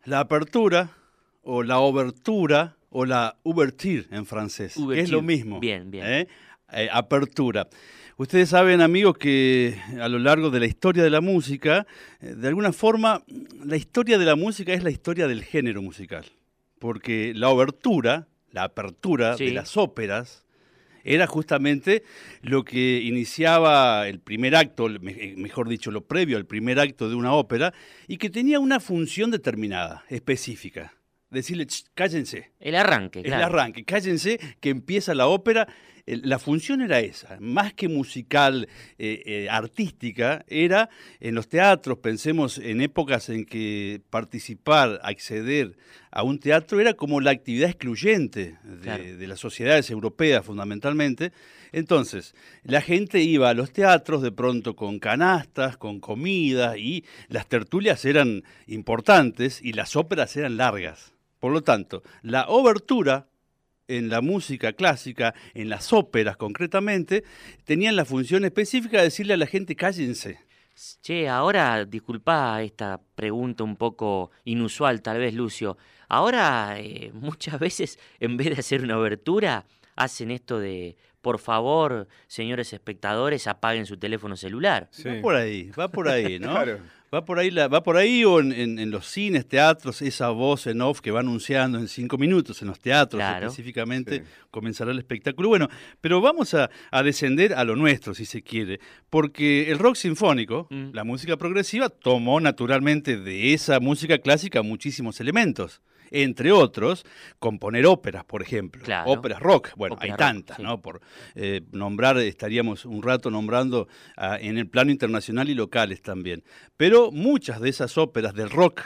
La 0.05 0.21
apertura 0.21 0.91
o 1.43 1.63
la 1.63 1.79
obertura 1.79 2.77
o 2.91 3.05
la 3.05 3.37
ouverture 3.45 4.07
en 4.11 4.27
francés, 4.27 4.75
que 4.75 5.01
es 5.01 5.11
lo 5.11 5.23
mismo. 5.23 5.61
Bien, 5.61 5.91
bien. 5.91 6.07
¿eh? 6.07 6.29
Eh, 6.73 6.89
apertura. 6.91 7.69
Ustedes 8.23 8.51
saben, 8.51 8.81
amigos, 8.83 9.19
que 9.19 9.75
a 10.01 10.09
lo 10.09 10.21
largo 10.21 10.51
de 10.51 10.61
la 10.61 10.67
historia 10.67 11.03
de 11.03 11.11
la 11.11 11.21
música, 11.21 11.89
eh, 12.21 12.37
de 12.37 12.47
alguna 12.47 12.73
forma, 12.73 13.25
la 13.65 13.75
historia 13.75 14.17
de 14.17 14.25
la 14.25 14.37
música 14.37 14.73
es 14.73 14.85
la 14.85 14.93
historia 14.93 15.27
del 15.27 15.43
género 15.43 15.83
musical. 15.83 16.25
Porque 16.79 17.33
la 17.35 17.49
obertura, 17.49 18.29
la 18.53 18.63
apertura 18.63 19.37
Sí. 19.37 19.47
de 19.47 19.51
las 19.51 19.77
óperas, 19.77 20.45
era 21.03 21.27
justamente 21.27 22.05
lo 22.43 22.65
que 22.65 23.01
iniciaba 23.03 24.07
el 24.07 24.21
primer 24.21 24.55
acto, 24.55 24.89
eh, 24.89 25.35
mejor 25.37 25.69
dicho, 25.69 25.91
lo 25.91 26.05
previo 26.07 26.37
al 26.37 26.47
primer 26.47 26.79
acto 26.79 27.09
de 27.09 27.17
una 27.17 27.33
ópera, 27.33 27.75
y 28.07 28.19
que 28.19 28.31
tenía 28.31 28.61
una 28.61 28.79
función 28.79 29.33
determinada, 29.33 30.05
específica. 30.09 30.95
Decirle, 31.29 31.67
"Ch, 31.67 31.87
cállense, 31.95 32.53
El 32.61 32.77
arranque, 32.77 33.19
el 33.19 33.25
claro. 33.25 33.47
arranque, 33.47 33.85
cállense 33.85 34.39
que 34.61 34.71
empieza 34.71 35.13
la 35.13 35.27
ópera. 35.27 35.67
Eh, 36.07 36.21
La 36.23 36.39
función 36.39 36.81
era 36.83 37.01
esa, 37.01 37.37
más 37.41 37.75
que 37.75 37.89
musical, 37.89 38.69
eh, 38.99 39.23
eh, 39.25 39.49
artística, 39.51 40.45
era 40.49 40.89
en 41.21 41.35
los 41.35 41.49
teatros, 41.49 41.99
pensemos 41.99 42.59
en 42.59 42.81
épocas 42.81 43.29
en 43.29 43.45
que 43.45 44.01
participar, 44.11 45.01
acceder 45.03 45.77
a 46.11 46.23
un 46.23 46.39
teatro 46.39 46.81
era 46.81 46.95
como 46.95 47.21
la 47.21 47.31
actividad 47.31 47.71
excluyente 47.71 48.59
de, 48.65 48.81
Claro. 48.83 49.03
de 49.17 49.27
las 49.27 49.41
sociedades 49.41 49.91
europeas 49.91 50.45
fundamentalmente. 50.45 51.33
Entonces, 51.73 52.35
la 52.65 52.83
gente 52.83 53.23
iba 53.23 53.49
a 53.49 53.55
los 53.55 53.73
teatros 53.73 54.21
de 54.23 54.31
pronto 54.31 54.77
con 54.77 54.99
canastas, 54.99 55.79
con 55.79 56.01
comida, 56.01 56.77
y 56.77 57.05
las 57.29 57.47
tertulias 57.49 58.05
eran 58.05 58.43
importantes 58.67 59.61
y 59.63 59.73
las 59.73 59.97
óperas 59.97 60.37
eran 60.37 60.59
largas. 60.59 61.15
Por 61.41 61.53
lo 61.53 61.63
tanto, 61.63 62.03
la 62.23 62.47
obertura 62.49 63.27
en 63.89 64.09
la 64.09 64.21
música 64.21 64.73
clásica, 64.73 65.35
en 65.55 65.69
las 65.69 65.93
óperas 65.93 66.37
concretamente, 66.37 67.25
tenían 67.65 67.97
la 67.97 68.05
función 68.05 68.45
específica 68.45 68.99
de 68.99 69.05
decirle 69.05 69.35
a 69.35 69.37
la 69.37 69.47
gente 69.47 69.77
cállense. 69.77 70.39
Che, 71.03 71.29
ahora, 71.29 71.85
disculpa 71.85 72.63
esta 72.63 72.99
pregunta 73.15 73.63
un 73.63 73.77
poco 73.77 74.31
inusual 74.45 75.03
tal 75.03 75.19
vez, 75.19 75.35
Lucio. 75.35 75.77
Ahora, 76.09 76.77
eh, 76.79 77.11
muchas 77.13 77.59
veces, 77.59 77.99
en 78.21 78.37
vez 78.37 78.49
de 78.49 78.61
hacer 78.61 78.83
una 78.83 78.99
obertura, 78.99 79.67
hacen 79.97 80.31
esto 80.31 80.59
de, 80.59 80.97
por 81.21 81.39
favor, 81.39 82.09
señores 82.27 82.73
espectadores, 82.73 83.47
apaguen 83.47 83.87
su 83.87 83.99
teléfono 83.99 84.37
celular. 84.37 84.89
Sí. 84.91 85.09
Va 85.09 85.21
por 85.21 85.35
ahí, 85.37 85.71
va 85.79 85.89
por 85.89 86.09
ahí, 86.09 86.39
¿no? 86.39 86.51
Claro. 86.53 86.79
Va 87.15 87.25
por 87.27 87.39
ahí, 87.39 87.51
la- 87.51 87.69
va 87.69 87.83
por 87.83 87.99
ahí 87.99 88.25
o 88.25 88.41
en, 88.41 88.53
en- 88.53 88.79
en 88.79 88.91
los 88.91 89.07
cines, 89.07 89.47
teatros, 89.47 90.01
esa 90.01 90.31
voz 90.31 90.67
en 90.67 90.81
off 90.81 91.01
que 91.03 91.11
va 91.11 91.21
anunciando 91.21 91.79
en 91.79 91.87
cinco 91.89 92.17
minutos 92.17 92.63
en 92.63 92.69
los 92.69 92.81
teatros 92.81 93.21
Claro. 93.21 93.49
específicamente, 93.49 94.21
Sí. 94.21 94.23
comenzará 94.51 94.93
el 94.93 94.99
espectáculo. 94.99 95.51
Bueno, 95.51 95.69
pero 96.01 96.23
vamos 96.23 96.55
a, 96.55 96.71
a 96.91 97.03
descender 97.03 97.53
a 97.53 97.65
lo 97.65 97.77
nuestro, 97.77 98.15
si 98.15 98.25
se 98.25 98.41
quiere, 98.43 98.81
porque 99.11 99.71
el 99.71 99.79
rock 99.79 99.97
sinfónico, 99.97 100.69
Mm. 100.71 100.93
la 100.95 101.05
música 101.05 101.37
progresiva, 101.37 101.91
tomó 101.91 102.41
naturalmente 102.41 103.19
de 103.19 103.53
esa 103.53 103.79
música 103.79 104.17
clásica 104.17 104.63
muchísimos 104.63 105.21
elementos. 105.21 105.83
Entre 106.15 106.53
otros, 106.53 107.05
componer 107.39 107.87
óperas, 107.87 108.25
por 108.25 108.43
ejemplo. 108.43 108.83
Claro. 108.85 109.11
Óperas 109.11 109.41
rock. 109.41 109.71
Bueno, 109.77 109.97
hay 109.99 110.11
rock, 110.11 110.19
tantas, 110.19 110.57
sí. 110.59 110.63
¿no? 110.63 110.81
Por 110.83 111.01
eh, 111.35 111.63
nombrar, 111.73 112.19
estaríamos 112.19 112.85
un 112.85 113.03
rato 113.03 113.31
nombrando 113.31 113.89
ah, 114.17 114.37
en 114.41 114.59
el 114.59 114.69
plano 114.69 114.91
internacional 114.91 115.49
y 115.49 115.55
locales 115.55 116.03
también. 116.03 116.45
Pero 116.77 117.11
muchas 117.11 117.61
de 117.61 117.71
esas 117.71 117.97
óperas 117.97 118.35
del 118.35 118.51
rock 118.51 118.83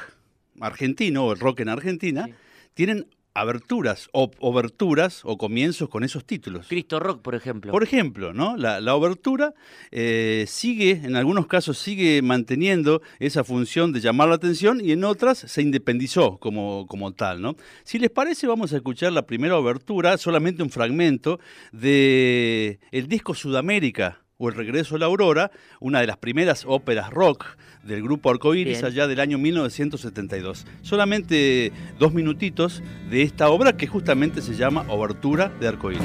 argentino 0.60 1.26
o 1.26 1.32
el 1.32 1.40
rock 1.40 1.60
en 1.60 1.68
Argentina 1.68 2.26
Sí. 2.26 2.34
tienen 2.74 3.06
aberturas 3.36 4.08
o 4.12 4.30
oberturas 4.40 5.20
o 5.24 5.36
comienzos 5.36 5.88
con 5.88 6.04
esos 6.04 6.24
títulos. 6.24 6.66
Cristo 6.68 6.98
Rock, 6.98 7.20
por 7.22 7.34
ejemplo. 7.34 7.70
Por 7.70 7.82
ejemplo, 7.82 8.32
¿no? 8.32 8.56
la, 8.56 8.80
la 8.80 8.94
obertura 8.94 9.54
eh, 9.90 10.46
sigue, 10.48 11.02
en 11.04 11.16
algunos 11.16 11.46
casos 11.46 11.78
sigue 11.78 12.22
manteniendo 12.22 13.02
esa 13.18 13.44
función 13.44 13.92
de 13.92 14.00
llamar 14.00 14.28
la 14.28 14.36
atención 14.36 14.80
y 14.82 14.92
en 14.92 15.04
otras 15.04 15.38
se 15.38 15.62
independizó 15.62 16.38
como, 16.38 16.86
como 16.86 17.12
tal. 17.12 17.42
¿no? 17.42 17.56
Si 17.84 17.98
les 17.98 18.10
parece, 18.10 18.46
vamos 18.46 18.72
a 18.72 18.76
escuchar 18.76 19.12
la 19.12 19.26
primera 19.26 19.58
obertura, 19.58 20.16
solamente 20.16 20.62
un 20.62 20.70
fragmento 20.70 21.38
de 21.72 22.80
el 22.90 23.06
disco 23.06 23.34
Sudamérica 23.34 24.25
o 24.38 24.48
El 24.48 24.54
Regreso 24.54 24.96
a 24.96 24.98
la 24.98 25.06
Aurora, 25.06 25.50
una 25.80 26.00
de 26.00 26.06
las 26.06 26.18
primeras 26.18 26.64
óperas 26.66 27.10
rock 27.10 27.46
del 27.82 28.02
grupo 28.02 28.30
Arcoíris 28.30 28.78
Bien. 28.78 28.84
allá 28.84 29.06
del 29.06 29.20
año 29.20 29.38
1972. 29.38 30.66
Solamente 30.82 31.72
dos 31.98 32.12
minutitos 32.12 32.82
de 33.10 33.22
esta 33.22 33.48
obra 33.48 33.76
que 33.76 33.86
justamente 33.86 34.42
se 34.42 34.54
llama 34.54 34.84
Obertura 34.88 35.48
de 35.60 35.68
Arcoíris. 35.68 36.02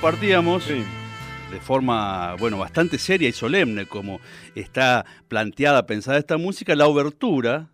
Compartíamos 0.00 0.64
Sí. 0.64 0.82
de 1.52 1.60
forma, 1.60 2.34
bueno, 2.36 2.56
bastante 2.56 2.96
seria 2.96 3.28
y 3.28 3.32
solemne, 3.32 3.84
como 3.84 4.18
está 4.54 5.04
planteada, 5.28 5.84
pensada 5.84 6.16
esta 6.16 6.38
música, 6.38 6.74
la 6.74 6.86
obertura 6.86 7.68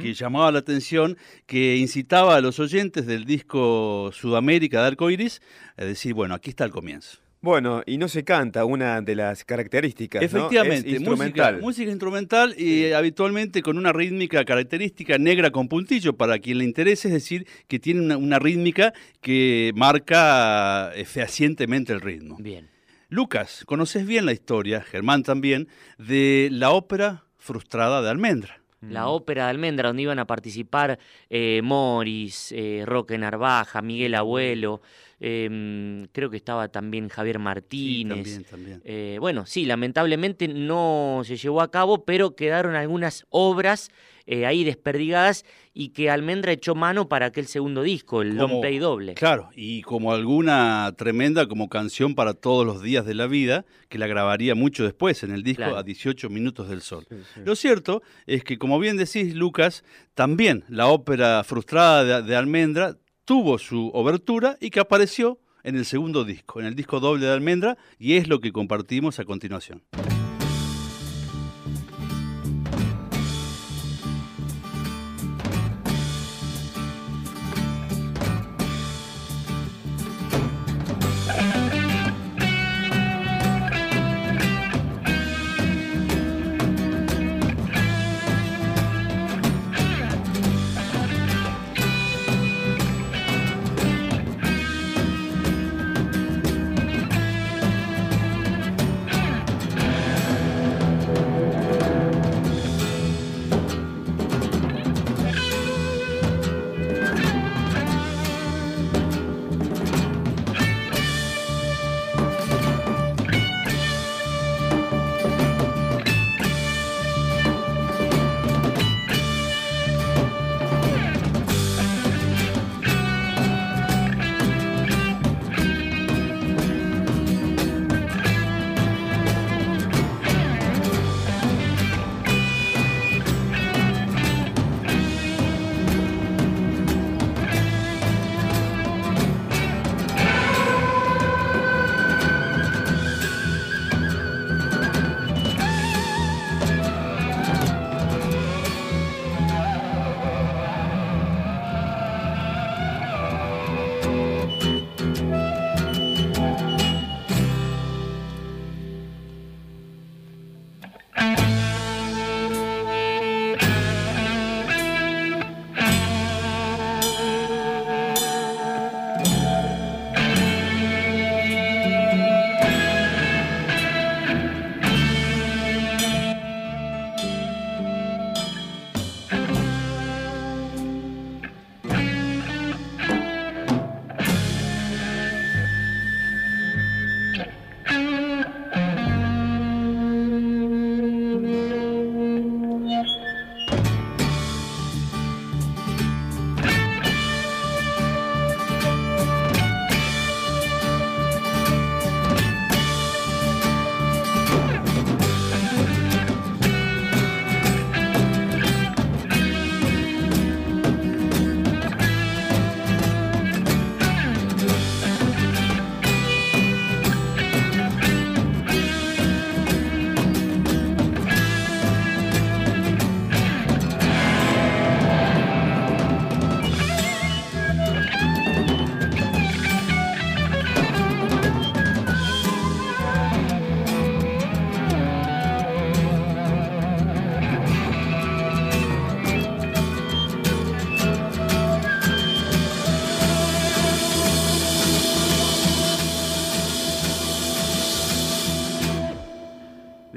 que 0.00 0.12
llamaba 0.14 0.52
la 0.52 0.58
atención, 0.60 1.16
que 1.46 1.76
incitaba 1.78 2.36
a 2.36 2.40
los 2.40 2.60
oyentes 2.60 3.04
del 3.06 3.24
disco 3.24 4.10
Sudamérica 4.12 4.80
de 4.82 4.88
Arcoiris 4.88 5.40
a 5.78 5.84
decir, 5.84 6.12
bueno, 6.14 6.34
aquí 6.34 6.50
está 6.50 6.64
el 6.64 6.70
comienzo. 6.70 7.18
Bueno, 7.42 7.82
y 7.86 7.98
no 7.98 8.06
se 8.06 8.22
canta 8.22 8.64
una 8.64 9.00
de 9.00 9.16
las 9.16 9.44
características. 9.44 10.22
¿no? 10.22 10.26
Efectivamente, 10.26 10.88
Es 10.88 10.94
instrumental. 10.94 11.54
Música, 11.54 11.66
música 11.66 11.90
instrumental 11.90 12.54
y 12.56 12.92
habitualmente 12.92 13.62
con 13.62 13.78
una 13.78 13.92
rítmica 13.92 14.44
característica 14.44 15.18
negra 15.18 15.50
con 15.50 15.68
puntillo 15.68 16.16
para 16.16 16.38
quien 16.38 16.58
le 16.58 16.64
interese, 16.64 17.08
es 17.08 17.14
decir, 17.14 17.46
que 17.66 17.80
tiene 17.80 18.00
una, 18.00 18.16
una 18.16 18.38
rítmica 18.38 18.92
que 19.20 19.72
marca 19.74 20.92
eh, 20.94 21.04
fehacientemente 21.04 21.92
el 21.92 22.00
ritmo. 22.00 22.36
Bien. 22.38 22.70
Lucas, 23.08 23.64
conoces 23.66 24.06
bien 24.06 24.24
la 24.24 24.32
historia, 24.32 24.80
Germán 24.80 25.24
también, 25.24 25.66
de 25.98 26.48
la 26.52 26.70
ópera 26.70 27.24
frustrada 27.38 28.02
de 28.02 28.08
Almendra. 28.08 28.62
La 28.80 29.08
ópera 29.08 29.44
de 29.44 29.50
Almendra, 29.50 29.88
donde 29.88 30.02
iban 30.02 30.18
a 30.18 30.26
participar 30.26 30.98
eh, 31.30 31.60
Morris, 31.62 32.52
eh, 32.52 32.82
Roque 32.84 33.16
Narvaja, 33.16 33.80
Miguel 33.80 34.14
Abuelo, 34.16 34.80
em, 35.24 36.06
creo 36.12 36.30
que 36.30 36.36
estaba 36.36 36.66
también 36.68 37.08
Javier 37.08 37.38
Martínez. 37.38 38.16
también, 38.16 38.44
también. 38.44 38.82
Eh, 38.84 39.18
bueno, 39.20 39.46
sí, 39.46 39.64
lamentablemente 39.64 40.48
no 40.48 41.22
se 41.24 41.36
llevó 41.36 41.60
a 41.60 41.70
cabo, 41.70 42.04
pero 42.04 42.34
quedaron 42.34 42.74
algunas 42.74 43.24
obras 43.30 43.90
eh, 44.26 44.46
ahí 44.46 44.62
desperdigadas 44.64 45.44
y 45.74 45.88
que 45.90 46.10
Almendra 46.10 46.52
echó 46.52 46.74
mano 46.74 47.08
para 47.08 47.26
aquel 47.26 47.46
segundo 47.46 47.82
disco, 47.82 48.22
el 48.22 48.36
long 48.36 48.60
play 48.60 48.78
doble. 48.78 49.14
Claro, 49.14 49.48
y 49.54 49.82
como 49.82 50.12
alguna 50.12 50.92
tremenda 50.96 51.46
como 51.46 51.68
canción 51.68 52.14
para 52.14 52.34
todos 52.34 52.64
los 52.66 52.82
días 52.82 53.04
de 53.06 53.14
la 53.14 53.26
vida, 53.26 53.64
que 53.88 53.98
la 53.98 54.06
grabaría 54.06 54.54
mucho 54.54 54.84
después 54.84 55.22
en 55.24 55.32
el 55.32 55.42
disco 55.42 55.62
Claro. 55.62 55.76
a 55.78 55.82
18 55.82 56.30
minutos 56.30 56.68
del 56.68 56.82
sol. 56.82 57.06
Sí, 57.08 57.16
sí. 57.34 57.40
Lo 57.44 57.54
cierto 57.56 58.02
es 58.26 58.42
que, 58.44 58.58
como 58.58 58.78
bien 58.78 58.96
decís, 58.96 59.34
Lucas, 59.34 59.82
también 60.14 60.64
la 60.68 60.86
ópera 60.88 61.42
frustrada 61.44 62.22
de, 62.22 62.28
de 62.28 62.36
Almendra 62.36 62.96
tuvo 63.24 63.58
su 63.58 63.90
obertura 63.94 64.56
y 64.60 64.70
que 64.70 64.80
apareció 64.80 65.38
en 65.64 65.76
el 65.76 65.84
segundo 65.84 66.24
disco, 66.24 66.60
en 66.60 66.66
el 66.66 66.74
disco 66.74 67.00
doble 67.00 67.26
de 67.26 67.32
Almendra, 67.32 67.78
y 67.98 68.14
es 68.14 68.28
lo 68.28 68.40
que 68.40 68.52
compartimos 68.52 69.18
a 69.18 69.24
continuación. 69.24 69.82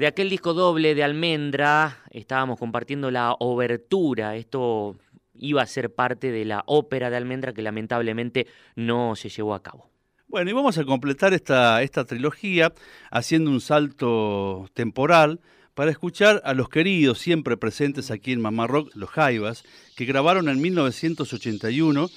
De 0.06 0.10
aquel 0.10 0.30
disco 0.30 0.54
doble 0.54 0.94
de 0.94 1.02
Almendra 1.02 1.98
estábamos 2.12 2.60
compartiendo 2.60 3.10
la 3.10 3.32
obertura. 3.40 4.36
Esto 4.36 4.94
iba 5.34 5.62
a 5.62 5.66
ser 5.66 5.92
parte 5.92 6.30
de 6.30 6.44
la 6.44 6.62
ópera 6.66 7.10
de 7.10 7.16
Almendra 7.16 7.52
que 7.52 7.60
lamentablemente 7.60 8.46
no 8.76 9.16
se 9.16 9.30
llevó 9.30 9.52
a 9.52 9.64
cabo. 9.64 9.90
Bueno, 10.28 10.48
y 10.48 10.52
vamos 10.52 10.78
a 10.78 10.84
completar 10.84 11.34
esta, 11.34 11.82
esta 11.82 12.04
trilogía 12.04 12.72
haciendo 13.10 13.50
un 13.50 13.60
salto 13.60 14.68
temporal 14.74 15.40
para 15.74 15.90
escuchar 15.90 16.40
a 16.44 16.54
los 16.54 16.68
queridos, 16.68 17.18
siempre 17.18 17.56
presentes 17.56 18.12
aquí 18.12 18.30
en 18.30 18.40
Mamá 18.40 18.68
Rock, 18.68 18.92
los 18.94 19.10
Jaivas, 19.10 19.64
que 19.96 20.04
grabaron 20.04 20.48
en 20.48 20.60
1981 20.60 22.10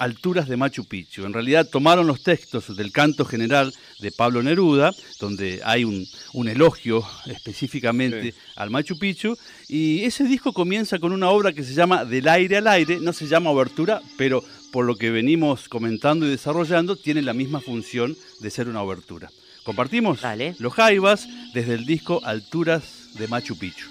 Alturas 0.00 0.48
de 0.48 0.56
Machu 0.56 0.84
Picchu. 0.86 1.24
En 1.26 1.32
realidad 1.34 1.68
tomaron 1.70 2.06
los 2.06 2.22
textos 2.22 2.74
del 2.74 2.90
canto 2.90 3.24
general 3.26 3.72
de 4.00 4.10
Pablo 4.10 4.42
Neruda, 4.42 4.94
donde 5.20 5.60
hay 5.62 5.84
un, 5.84 6.06
un 6.32 6.48
elogio 6.48 7.04
específicamente 7.26 8.32
Sí. 8.32 8.34
al 8.56 8.70
Machu 8.70 8.98
Picchu, 8.98 9.36
y 9.68 10.02
ese 10.04 10.24
disco 10.24 10.52
comienza 10.52 10.98
con 10.98 11.12
una 11.12 11.28
obra 11.30 11.52
que 11.52 11.62
se 11.62 11.74
llama 11.74 12.04
Del 12.04 12.28
aire 12.28 12.56
al 12.56 12.66
aire, 12.68 12.98
no 13.00 13.12
se 13.12 13.26
llama 13.26 13.50
obertura, 13.50 14.00
pero 14.16 14.42
por 14.72 14.84
lo 14.86 14.96
que 14.96 15.10
venimos 15.10 15.68
comentando 15.68 16.26
y 16.26 16.30
desarrollando, 16.30 16.96
tiene 16.96 17.22
la 17.22 17.34
misma 17.34 17.60
función 17.60 18.16
de 18.40 18.50
ser 18.50 18.68
una 18.68 18.82
obertura. 18.82 19.30
Compartimos 19.64 20.22
Dale. 20.22 20.54
los 20.58 20.72
Jaivas 20.72 21.28
desde 21.52 21.74
el 21.74 21.84
disco 21.84 22.20
Alturas 22.24 23.10
de 23.18 23.28
Machu 23.28 23.58
Picchu. 23.58 23.86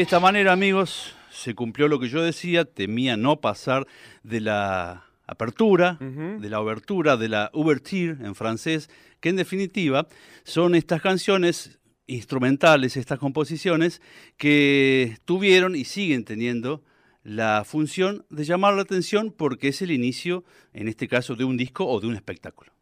De 0.00 0.04
esta 0.04 0.18
manera, 0.18 0.52
amigos, 0.52 1.14
se 1.30 1.54
cumplió 1.54 1.86
lo 1.86 2.00
que 2.00 2.08
yo 2.08 2.22
decía, 2.22 2.64
temía 2.64 3.18
no 3.18 3.42
pasar 3.42 3.86
de 4.22 4.40
la 4.40 5.04
apertura, 5.26 5.98
de 6.00 6.48
la 6.48 6.58
obertura, 6.58 7.18
de 7.18 7.28
la 7.28 7.50
ouverture 7.52 8.16
en 8.24 8.34
francés, 8.34 8.88
que 9.20 9.28
en 9.28 9.36
definitiva 9.36 10.08
son 10.42 10.74
estas 10.74 11.02
canciones 11.02 11.80
instrumentales, 12.06 12.96
estas 12.96 13.18
composiciones 13.18 14.00
que 14.38 15.18
tuvieron 15.26 15.76
y 15.76 15.84
siguen 15.84 16.24
teniendo 16.24 16.82
la 17.22 17.64
función 17.66 18.24
de 18.30 18.44
llamar 18.44 18.72
la 18.72 18.80
atención 18.80 19.34
porque 19.36 19.68
es 19.68 19.82
el 19.82 19.90
inicio, 19.90 20.44
en 20.72 20.88
este 20.88 21.08
caso, 21.08 21.36
de 21.36 21.44
un 21.44 21.58
disco 21.58 21.86
o 21.86 22.00
de 22.00 22.06
un 22.06 22.14
espectáculo. 22.14 22.72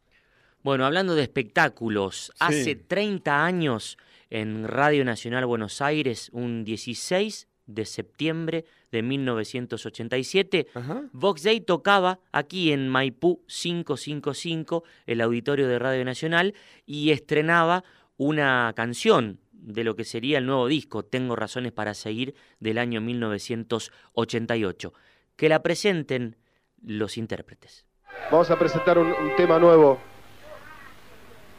Bueno, 0.63 0.85
hablando 0.85 1.15
de 1.15 1.23
espectáculos, 1.23 2.31
hace 2.39 2.75
30 2.75 3.43
años 3.43 3.97
en 4.29 4.67
Radio 4.67 5.05
Nacional 5.05 5.45
Buenos 5.45 5.81
Aires, 5.81 6.29
un 6.33 6.63
16 6.63 7.47
de 7.65 7.85
septiembre 7.85 8.65
de 8.91 9.03
1987, 9.03 10.67
Ajá. 10.73 11.03
Vox 11.13 11.43
Day 11.43 11.61
tocaba 11.61 12.19
aquí 12.31 12.71
en 12.71 12.89
Maipú 12.89 13.43
555, 13.47 14.83
el 15.05 15.21
auditorio 15.21 15.67
de 15.67 15.77
Radio 15.77 16.03
Nacional, 16.03 16.55
y 16.85 17.11
estrenaba 17.11 17.83
una 18.17 18.73
canción 18.75 19.39
de 19.51 19.83
lo 19.83 19.95
que 19.95 20.03
sería 20.03 20.39
el 20.39 20.45
nuevo 20.45 20.67
disco, 20.67 21.03
Tengo 21.03 21.35
Razones 21.35 21.71
para 21.71 21.93
Seguir, 21.93 22.33
del 22.59 22.79
año 22.79 23.01
1988. 23.01 24.93
Que 25.35 25.49
la 25.49 25.61
presenten 25.61 26.37
los 26.81 27.17
intérpretes. 27.17 27.85
Vamos 28.31 28.49
a 28.49 28.57
presentar 28.57 28.97
un, 28.97 29.07
un 29.07 29.35
tema 29.35 29.59
nuevo 29.59 29.99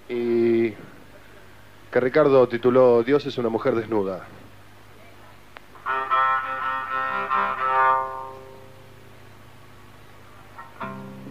y 0.08 0.72
que 1.90 2.00
Ricardo 2.00 2.48
tituló 2.48 3.02
Dios 3.02 3.26
es 3.26 3.36
una 3.38 3.48
mujer 3.48 3.74
desnuda. 3.74 4.24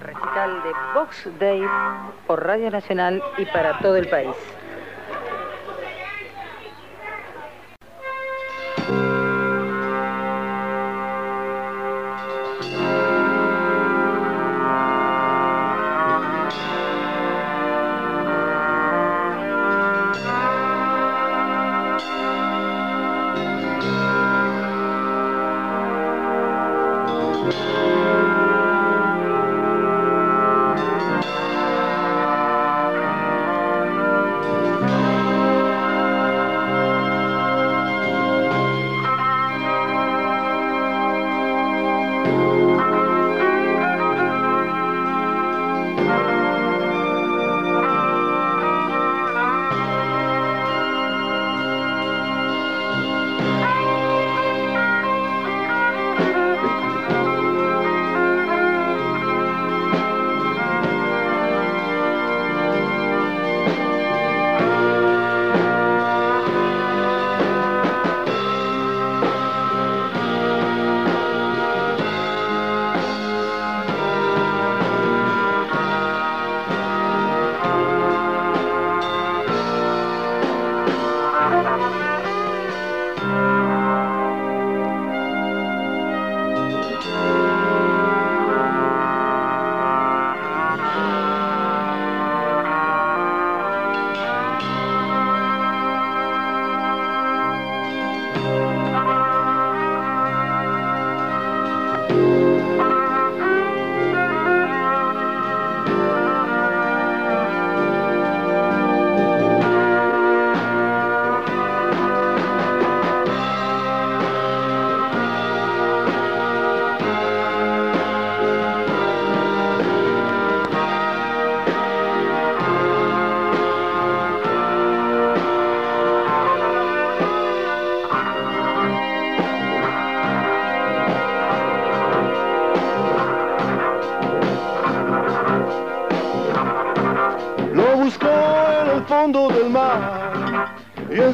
Recital 0.01 0.63
de 0.63 0.71
Box 0.93 1.29
Day 1.39 1.61
por 2.27 2.45
Radio 2.45 2.69
Nacional 2.71 3.23
y 3.37 3.45
para 3.45 3.79
todo 3.79 3.95
el 3.95 4.07
país. 4.09 4.35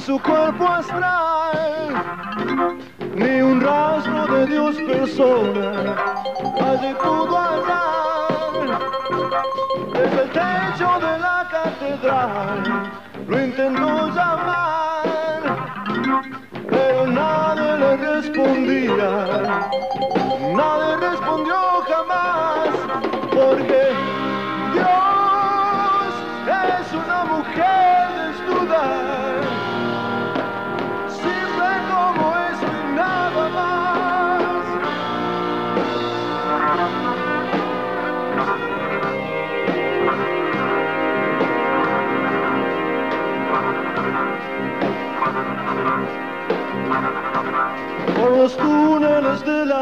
Y 0.08 0.12
en 0.12 0.18
su 0.18 0.20
cuerpo 0.22 0.68
astral. 0.68 1.25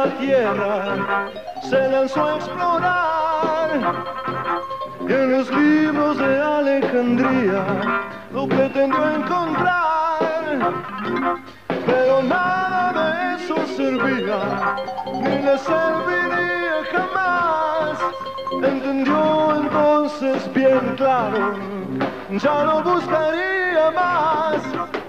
La 0.04 0.18
tierra 0.18 1.30
se 1.62 1.90
lanzó 1.90 2.26
a 2.26 2.36
explorar. 2.36 3.70
En 5.08 5.32
los 5.32 5.50
libros 5.52 6.18
de 6.18 6.42
Alejandría 6.42 7.64
lo 8.34 8.48
pretendió 8.48 9.12
encontrar, 9.12 10.74
pero 11.86 12.24
nada 12.24 12.94
de 12.94 13.36
eso 13.36 13.56
servía, 13.78 14.76
ni 15.22 15.36
le 15.42 15.58
serviría 15.58 16.76
jamás. 16.92 18.00
Entendió 18.52 19.56
entonces 19.56 20.54
bien 20.54 20.96
claro, 20.98 21.54
ya 22.30 22.64
no 22.64 22.84
buscaría 22.84 23.92
más, 23.92 24.58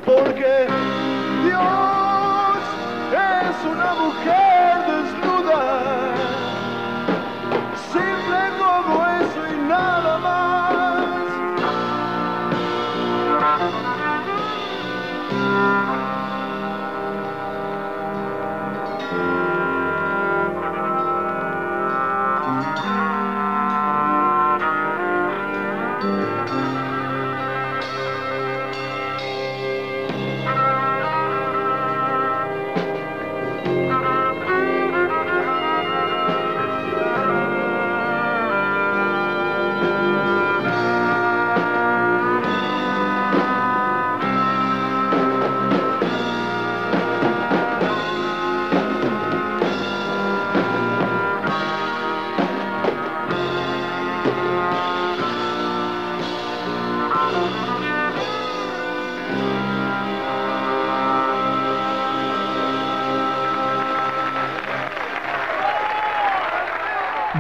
porque 0.05 0.67
Dios 1.45 2.59
es 3.13 3.73
una 3.73 3.95
mujer 3.95 4.54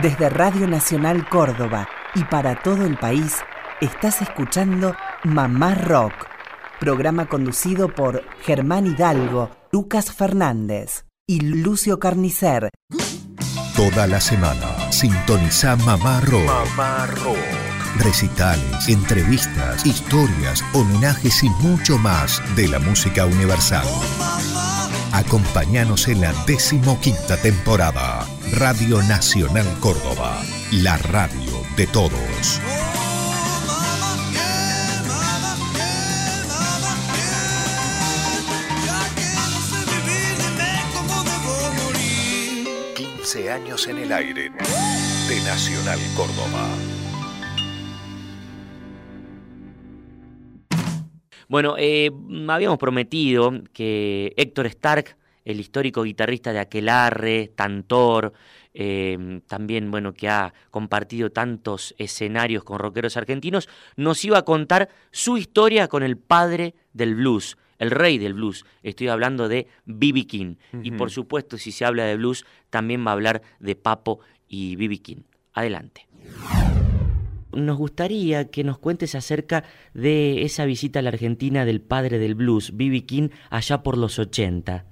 Desde 0.04 0.28
Radio 0.28 0.68
Nacional 0.68 1.26
Córdoba 1.30 1.88
y 2.14 2.24
para 2.24 2.62
todo 2.62 2.84
el 2.84 2.98
país, 2.98 3.38
estás 3.80 4.20
escuchando 4.20 4.94
Mamá 5.22 5.74
Rock, 5.74 6.12
programa 6.78 7.24
conducido 7.24 7.88
por 7.88 8.22
Germán 8.42 8.86
Hidalgo, 8.86 9.48
Lucas 9.72 10.12
Fernández 10.12 11.06
y 11.26 11.40
Lucio 11.40 11.98
Carnicer. 11.98 12.68
Toda 13.74 14.06
la 14.06 14.20
semana 14.20 14.92
sintoniza 14.92 15.74
Mamá 15.76 16.20
Rock. 16.20 16.48
Mamá 16.48 17.06
Rock. 17.06 17.38
Recitales, 18.00 18.86
entrevistas, 18.90 19.86
historias, 19.86 20.62
homenajes 20.74 21.42
y 21.42 21.48
mucho 21.48 21.96
más 21.96 22.42
de 22.56 22.68
la 22.68 22.78
música 22.78 23.24
universal. 23.24 23.86
Acompáñanos 25.14 26.08
en 26.08 26.22
la 26.22 26.32
decimoquinta 26.44 27.36
temporada. 27.36 28.26
Radio 28.50 29.00
Nacional 29.04 29.64
Córdoba, 29.78 30.42
la 30.72 30.96
radio 30.96 31.52
de 31.76 31.86
todos. 31.86 32.60
15 42.96 43.52
años 43.52 43.86
en 43.86 43.98
el 43.98 44.12
aire 44.12 44.50
de 44.50 45.40
Nacional 45.44 46.00
Córdoba. 46.16 46.93
Bueno, 51.54 51.76
eh, 51.78 52.10
habíamos 52.48 52.78
prometido 52.78 53.52
que 53.72 54.34
Héctor 54.36 54.66
Stark, 54.66 55.16
el 55.44 55.60
histórico 55.60 56.02
guitarrista 56.02 56.52
de 56.52 56.58
Aquelarre, 56.58 57.52
Tantor, 57.54 58.32
eh, 58.74 59.40
también 59.46 59.92
bueno 59.92 60.14
que 60.14 60.28
ha 60.28 60.52
compartido 60.72 61.30
tantos 61.30 61.94
escenarios 61.96 62.64
con 62.64 62.80
rockeros 62.80 63.16
argentinos, 63.16 63.68
nos 63.94 64.24
iba 64.24 64.38
a 64.38 64.44
contar 64.44 64.88
su 65.12 65.38
historia 65.38 65.86
con 65.86 66.02
el 66.02 66.16
padre 66.16 66.74
del 66.92 67.14
blues, 67.14 67.56
el 67.78 67.92
rey 67.92 68.18
del 68.18 68.34
blues. 68.34 68.66
Estoy 68.82 69.06
hablando 69.06 69.46
de 69.46 69.68
B.B. 69.84 70.26
King. 70.26 70.56
Y 70.82 70.90
por 70.90 71.12
supuesto, 71.12 71.56
si 71.56 71.70
se 71.70 71.84
habla 71.84 72.02
de 72.04 72.16
blues, 72.16 72.44
también 72.68 73.06
va 73.06 73.10
a 73.10 73.14
hablar 73.14 73.42
de 73.60 73.76
Papo 73.76 74.18
y 74.48 74.74
B.B. 74.74 74.98
King. 74.98 75.22
Adelante 75.52 76.08
nos 77.56 77.78
gustaría 77.78 78.50
que 78.50 78.64
nos 78.64 78.78
cuentes 78.78 79.14
acerca 79.14 79.64
de 79.92 80.42
esa 80.42 80.64
visita 80.64 80.98
a 80.98 81.02
la 81.02 81.10
Argentina 81.10 81.64
del 81.64 81.80
padre 81.80 82.18
del 82.18 82.34
blues, 82.34 82.76
B.B. 82.76 83.04
King, 83.06 83.28
allá 83.50 83.82
por 83.82 83.96
los 83.96 84.18
80. 84.18 84.86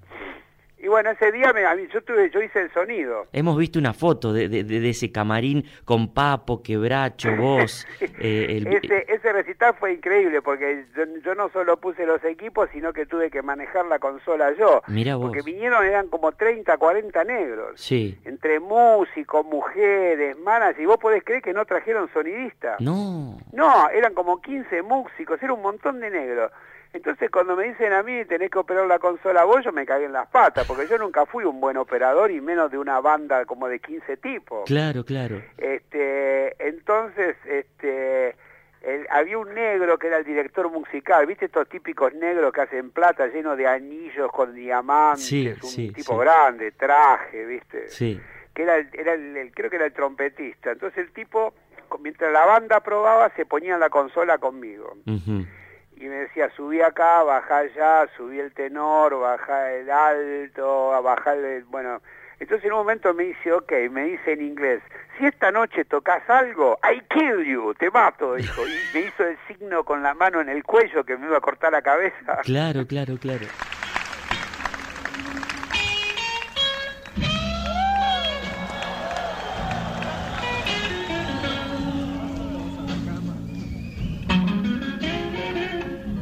Y 0.83 0.89
bueno, 0.89 1.11
ese 1.11 1.31
día 1.31 1.53
me, 1.53 1.63
yo, 1.93 2.03
tuve, 2.03 2.29
yo 2.31 2.43
hice 2.43 2.63
el 2.63 2.73
sonido. 2.73 3.29
Hemos 3.33 3.57
visto 3.57 3.79
una 3.79 3.93
foto 3.93 4.33
de, 4.33 4.49
de, 4.49 4.65
de 4.65 4.91
ese 4.91 5.13
camarín 5.13 5.65
con 5.85 6.13
Papo, 6.13 6.61
Quebracho, 6.61 7.37
vos. 7.37 7.87
eh, 8.01 8.47
el... 8.49 8.67
ese, 8.67 9.07
ese 9.07 9.33
recital 9.33 9.77
fue 9.79 9.93
increíble 9.93 10.43
porque 10.43 10.85
yo, 10.97 11.05
yo, 11.25 11.37
no 11.37 11.51
solo 11.51 11.77
puse 11.77 12.05
los 12.05 12.25
equipos, 12.25 12.69
sino 12.73 12.93
que 12.93 13.07
tuve 13.07 13.31
que 13.31 13.43
manejar 13.43 13.87
la 13.87 14.01
consola 14.01 14.53
yo. 14.59 14.83
Mira 14.89 15.15
vos. 15.15 15.27
Porque 15.27 15.43
vinieron, 15.43 15.87
eran 15.87 16.09
como 16.09 16.33
30, 16.33 16.77
40 16.77 17.25
negros. 17.25 17.81
Sí. 17.81 18.19
Entre 18.25 18.59
músicos, 18.59 19.47
mujeres, 19.47 20.37
manas, 20.41 20.75
y 20.81 20.85
vos 20.85 20.97
podés 20.99 21.23
creer 21.23 21.43
que 21.43 21.53
no 21.53 21.65
trajeron 21.65 22.11
sonidista. 22.13 22.75
No. 22.81 23.39
No, 23.53 23.89
eran 23.91 24.15
como 24.15 24.41
15 24.41 24.83
músicos, 24.83 25.41
era 25.41 25.53
un 25.53 25.63
montón 25.63 26.01
de 26.01 26.11
negros. 26.11 26.51
Entonces 26.93 27.31
cuando 27.31 27.57
me 27.57 27.69
dicen 27.69 27.93
a 27.93 28.03
mí 28.03 28.25
tenés 28.27 28.51
que 28.51 28.59
operar 28.59 28.87
la 28.87 28.99
consola 28.99 29.45
vos, 29.45 29.65
yo 29.65 29.73
me 29.73 29.87
cagué 29.87 30.05
en 30.05 30.13
las 30.13 30.29
patas, 30.29 30.67
porque 30.67 30.87
yo 30.87 30.99
nunca 30.99 31.25
fui 31.25 31.45
un 31.45 31.59
buen 31.61 31.79
operador 31.79 32.31
y 32.31 32.41
menos 32.41 32.71
de 32.71 32.77
una 32.77 33.01
banda 33.01 33.47
como 33.47 33.67
de 33.67 33.81
15 33.81 34.19
tipos. 34.19 34.65
Claro, 34.67 35.05
claro. 35.05 35.43
Este, 35.57 36.55
entonces, 36.67 37.37
este, 37.47 38.37
el, 38.83 39.07
había 39.11 39.39
un 39.39 39.55
negro 39.55 39.99
que 39.99 40.09
era 40.09 40.19
el 40.19 40.25
director 40.25 40.71
musical, 40.71 41.25
¿viste 41.25 41.47
estos 41.47 41.67
típicos 41.69 42.13
negros 42.13 42.53
que 42.53 42.61
hacen 42.61 42.91
plata 42.91 43.27
lleno 43.27 43.57
de 43.57 43.67
anillos 43.67 44.31
con 44.31 44.55
diamantes, 44.55 45.25
sí, 45.25 45.49
un 45.49 45.63
sí, 45.63 45.91
tipo 45.93 46.13
sí. 46.13 46.19
grande, 46.21 46.73
traje, 46.73 47.47
¿viste? 47.47 47.89
Sí. 47.89 48.21
Que 48.53 48.65
era, 48.65 48.77
el, 48.77 48.91
era 48.93 49.15
el, 49.15 49.35
el, 49.35 49.53
creo 49.55 49.71
que 49.71 49.77
era 49.77 49.87
el 49.87 49.95
trompetista. 49.95 50.73
Entonces 50.73 51.07
el 51.07 51.13
tipo, 51.15 51.55
mientras 52.01 52.31
la 52.31 52.45
banda 52.45 52.81
probaba, 52.81 53.31
se 53.35 53.47
ponía 53.47 53.73
en 53.73 53.81
la 53.81 53.89
consola 53.89 54.37
conmigo. 54.37 54.93
Uh 55.07 55.13
-huh 55.13 55.47
y 56.03 56.09
me 56.09 56.17
decía, 56.17 56.51
subí 56.57 56.81
acá, 56.81 57.23
bajá 57.23 57.59
allá, 57.59 58.09
subí 58.17 58.41
el 58.41 58.53
tenor, 58.53 59.21
bajá 59.21 59.73
el 59.73 59.89
alto, 59.89 61.01
bajá 61.01 61.35
el... 61.35 61.63
Bueno, 61.65 62.03
entonces 62.41 62.65
en 62.65 62.73
un 62.73 62.79
momento 62.79 63.15
me 63.15 63.23
dice, 63.25 63.53
ok, 63.53 63.73
me 63.91 64.03
dice 64.05 64.33
en 64.33 64.43
inglés, 64.43 64.83
si 65.17 65.27
esta 65.27 65.53
noche 65.53 65.85
tocas 65.85 66.29
algo, 66.29 66.77
I 66.83 67.01
kill 67.09 67.45
you, 67.45 67.73
te 67.75 67.89
mato, 67.89 68.35
dijo. 68.35 68.63
Y 68.67 68.95
me 68.95 69.01
hizo 69.07 69.25
el 69.25 69.39
signo 69.47 69.85
con 69.85 70.03
la 70.03 70.13
mano 70.15 70.41
en 70.41 70.49
el 70.49 70.65
cuello 70.65 71.05
que 71.05 71.17
me 71.17 71.27
iba 71.27 71.37
a 71.37 71.41
cortar 71.41 71.71
la 71.71 71.83
cabeza. 71.83 72.41
Claro, 72.43 72.85
claro, 72.85 73.17
claro. 73.17 73.47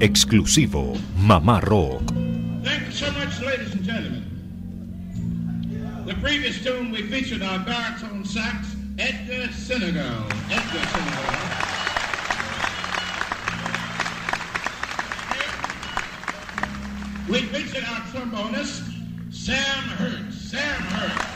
Exclusivo 0.00 0.96
Mamá 1.14 1.60
Rock. 1.60 2.00
Thank 2.64 2.86
you 2.86 2.92
so 2.92 3.12
much, 3.12 3.38
ladies 3.42 3.74
and 3.74 3.84
gentlemen. 3.84 4.24
The 6.06 6.14
previous 6.14 6.64
tune 6.64 6.90
we 6.90 7.02
featured 7.02 7.42
our 7.42 7.58
baritone 7.58 8.24
sax, 8.24 8.74
Edgar 8.98 9.52
Senegal. 9.52 10.24
Edgar 10.48 10.86
Senegal. 10.88 11.34
We 17.28 17.42
featured 17.52 17.84
our 17.84 18.00
trombonist, 18.08 18.82
Sam 19.30 19.84
Hurt. 20.00 20.32
Sam 20.32 20.80
Hurt. 20.80 21.29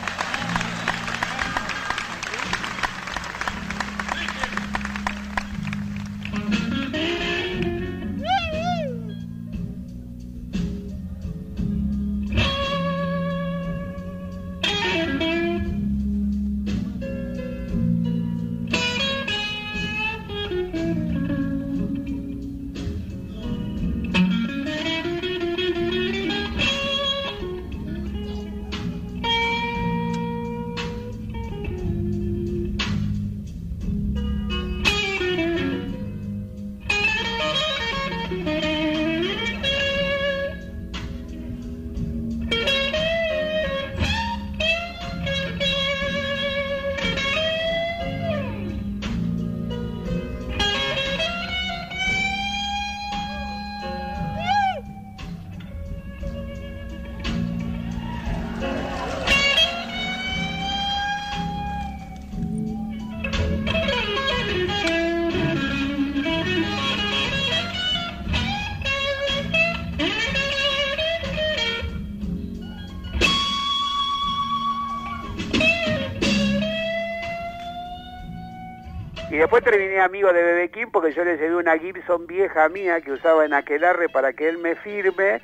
Terminé 79.77 80.01
amigo 80.01 80.33
de 80.33 80.41
Bebe 80.41 80.71
King 80.71 80.87
porque 80.93 81.13
yo 81.13 81.25
le 81.25 81.37
llevé 81.37 81.57
una 81.57 81.77
Gibson 81.77 82.29
vieja 82.29 82.69
mía 82.69 83.01
que 83.01 83.11
usaba 83.11 83.45
en 83.45 83.53
Aquelarre 83.55 84.09
para 84.09 84.33
que 84.33 84.49
él 84.49 84.59
me 84.59 84.77
firme. 84.77 85.41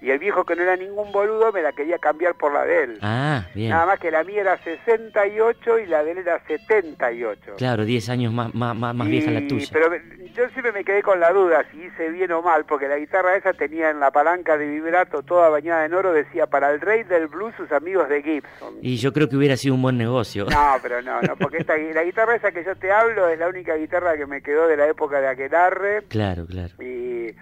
Y 0.00 0.10
el 0.10 0.18
viejo 0.18 0.44
que 0.44 0.56
no 0.56 0.62
era 0.62 0.76
ningún 0.76 1.12
boludo 1.12 1.52
me 1.52 1.62
la 1.62 1.72
quería 1.72 1.98
cambiar 1.98 2.34
por 2.34 2.52
la 2.52 2.64
de 2.64 2.84
él. 2.84 2.98
Ah, 3.02 3.44
bien. 3.54 3.70
Nada 3.70 3.86
más 3.86 3.98
que 4.00 4.10
la 4.10 4.24
mía 4.24 4.40
era 4.40 4.56
68 4.58 5.78
y 5.80 5.86
la 5.86 6.02
de 6.04 6.12
él 6.12 6.18
era 6.18 6.40
78. 6.46 7.54
Claro, 7.56 7.84
10 7.84 8.08
años 8.08 8.32
más, 8.32 8.54
más, 8.54 8.76
más, 8.76 8.94
más 8.94 9.08
vieja 9.08 9.30
la 9.30 9.40
Y- 9.40 9.48
tuya. 9.48 9.66
Pero 9.72 9.90
yo 10.34 10.48
siempre 10.50 10.72
me 10.72 10.84
quedé 10.84 11.02
con 11.02 11.20
la 11.20 11.32
duda 11.32 11.64
si 11.70 11.82
hice 11.82 12.08
bien 12.10 12.32
o 12.32 12.42
mal, 12.42 12.64
porque 12.64 12.88
la 12.88 12.96
guitarra 12.98 13.36
esa 13.36 13.52
tenía 13.52 13.90
en 13.90 14.00
la 14.00 14.10
palanca 14.10 14.56
de 14.56 14.66
vibrato 14.66 15.22
toda 15.22 15.48
bañada 15.48 15.84
en 15.84 15.94
oro, 15.94 16.12
decía 16.12 16.46
para 16.46 16.70
el 16.70 16.80
rey 16.80 17.02
del 17.04 17.26
blues 17.26 17.54
sus 17.56 17.70
amigos 17.72 18.08
de 18.08 18.22
Gibson. 18.22 18.74
Y 18.82 18.96
yo 18.96 19.12
creo 19.12 19.28
que 19.28 19.36
hubiera 19.36 19.56
sido 19.56 19.74
un 19.74 19.82
buen 19.82 19.98
negocio. 19.98 20.46
No, 20.50 20.76
pero 20.82 21.02
no, 21.02 21.20
no, 21.22 21.36
porque 21.36 21.58
esta, 21.58 21.76
la 21.76 22.04
guitarra 22.04 22.36
esa 22.36 22.52
que 22.52 22.64
yo 22.64 22.74
te 22.76 22.90
hablo 22.92 23.28
es 23.28 23.38
la 23.38 23.48
única 23.48 23.74
guitarra 23.74 24.16
que 24.16 24.26
me 24.26 24.40
quedó 24.42 24.66
de 24.66 24.76
la 24.76 24.86
época 24.88 25.20
de 25.20 25.28
Aquelarre 25.28 26.02
Claro, 26.08 26.46
claro. 26.46 26.72
y 26.82 27.34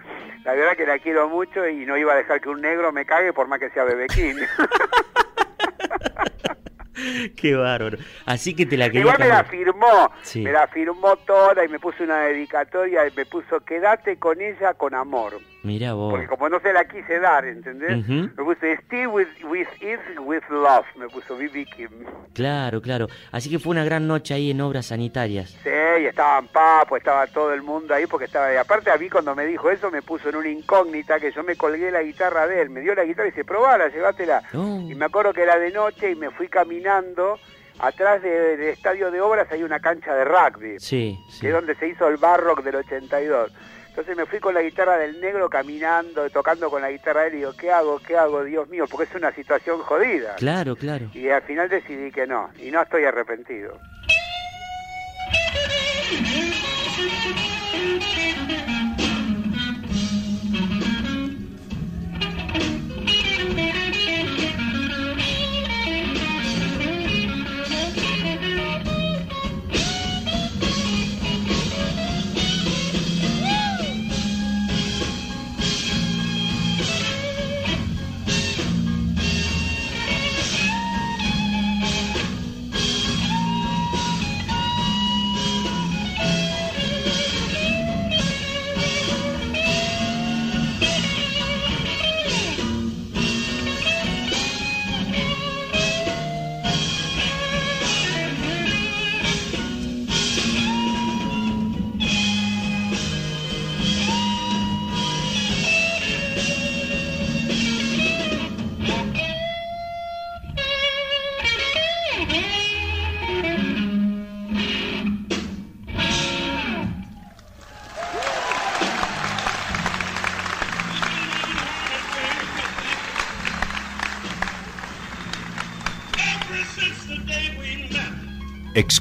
la 0.44 0.52
verdad 0.54 0.76
que 0.76 0.86
la 0.86 0.98
quiero 0.98 1.28
mucho 1.28 1.66
y 1.68 1.84
no 1.84 1.96
iba 1.96 2.12
a 2.14 2.16
dejar 2.16 2.40
que 2.40 2.47
un 2.48 2.60
negro 2.60 2.92
me 2.92 3.06
cague 3.06 3.32
por 3.32 3.46
más 3.48 3.58
que 3.60 3.70
sea 3.70 3.84
Bebe 3.84 4.06
King. 4.08 4.34
Qué 7.36 7.54
bárbaro. 7.54 7.96
Así 8.26 8.54
que 8.56 8.66
te 8.66 8.76
la 8.76 8.86
quería 8.86 9.02
Igual 9.02 9.18
me 9.20 9.28
la 9.28 9.44
firmó, 9.44 10.12
Sí. 10.22 10.42
me 10.42 10.50
la 10.52 10.66
firmó 10.66 11.16
toda 11.18 11.64
y 11.64 11.68
me 11.68 11.78
puso 11.78 12.02
una 12.02 12.22
dedicatoria 12.22 13.06
y 13.06 13.12
me 13.16 13.24
puso 13.24 13.60
quédate 13.60 14.18
con 14.18 14.40
ella 14.40 14.74
con 14.74 14.94
amor. 14.94 15.34
Mirá 15.64 15.92
vos. 15.92 16.12
Porque 16.12 16.28
como 16.28 16.48
no 16.48 16.60
se 16.60 16.72
la 16.72 16.84
quise 16.86 17.18
dar, 17.18 17.44
¿entendés? 17.44 18.06
Me 18.08 18.28
puso 18.28 18.64
Stay 18.64 19.06
with, 19.06 19.26
with 19.44 19.66
it 19.80 19.98
with 20.20 20.42
love, 20.50 20.86
me 20.96 21.08
puso 21.08 21.36
B.B. 21.36 21.66
Kim. 21.76 21.90
Claro, 22.32 22.80
claro. 22.80 23.08
Así 23.32 23.50
que 23.50 23.58
fue 23.58 23.72
una 23.72 23.84
gran 23.84 24.06
noche 24.06 24.34
ahí 24.34 24.52
en 24.52 24.60
obras 24.60 24.86
sanitarias. 24.86 25.50
Sí, 25.64 25.68
y 26.02 26.06
estaban 26.06 26.46
Papo, 26.48 26.96
estaba 26.96 27.26
todo 27.26 27.52
el 27.52 27.62
mundo 27.62 27.92
ahí 27.92 28.06
porque 28.06 28.26
estaba... 28.26 28.52
Y 28.54 28.56
aparte 28.56 28.90
a 28.92 28.96
mí 28.96 29.10
cuando 29.10 29.34
me 29.34 29.46
dijo 29.46 29.68
eso 29.70 29.90
me 29.90 30.00
puso 30.00 30.28
en 30.28 30.36
una 30.36 30.48
incógnita 30.48 31.18
que 31.18 31.32
yo 31.32 31.42
me 31.42 31.56
colgué 31.56 31.90
la 31.90 32.02
guitarra 32.02 32.46
de 32.46 32.62
él. 32.62 32.70
Me 32.70 32.80
dio 32.80 32.94
la 32.94 33.04
guitarra 33.04 33.26
y 33.28 33.30
dice, 33.32 33.44
probala, 33.44 33.88
llévatela. 33.88 34.42
Oh. 34.54 34.86
Y 34.88 34.94
me 34.94 35.06
acuerdo 35.06 35.32
que 35.32 35.42
era 35.42 35.58
de 35.58 35.72
noche 35.72 36.12
y 36.12 36.14
me 36.14 36.30
fui 36.30 36.48
caminando. 36.48 37.38
Atrás 37.80 38.22
de- 38.22 38.56
del 38.56 38.68
estadio 38.70 39.10
de 39.10 39.20
obras 39.20 39.46
hay 39.52 39.62
una 39.62 39.78
cancha 39.80 40.14
de 40.14 40.24
rugby. 40.24 40.78
Sí, 40.80 41.18
sí. 41.30 41.40
que 41.40 41.48
es 41.48 41.52
donde 41.54 41.74
se 41.76 41.88
hizo 41.88 42.08
el 42.08 42.16
Barrock 42.16 42.62
del 42.62 42.76
82. 42.76 43.52
Entonces 43.98 44.16
me 44.16 44.26
fui 44.26 44.38
con 44.38 44.54
la 44.54 44.62
guitarra 44.62 44.96
del 44.96 45.20
negro 45.20 45.50
caminando, 45.50 46.30
tocando 46.30 46.70
con 46.70 46.80
la 46.80 46.88
guitarra 46.88 47.22
de 47.22 47.26
él 47.26 47.34
y 47.34 47.36
digo, 47.38 47.52
¿qué 47.58 47.72
hago? 47.72 47.98
¿Qué 47.98 48.16
hago? 48.16 48.44
Dios 48.44 48.68
mío, 48.68 48.84
porque 48.88 49.10
es 49.10 49.14
una 49.16 49.32
situación 49.32 49.80
jodida. 49.80 50.36
Claro, 50.36 50.76
claro. 50.76 51.10
Y 51.14 51.28
al 51.30 51.42
final 51.42 51.68
decidí 51.68 52.12
que 52.12 52.24
no, 52.24 52.48
y 52.62 52.70
no 52.70 52.80
estoy 52.80 53.06
arrepentido. 53.06 53.76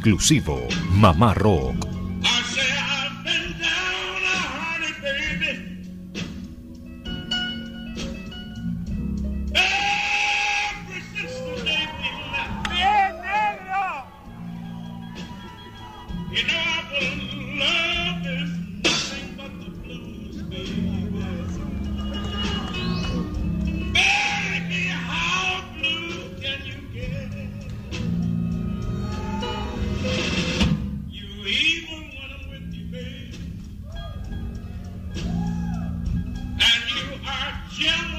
Exclusivo 0.08 0.70
Mamá 0.89 1.34
Rock. 1.34 1.76
Jim 37.78 38.16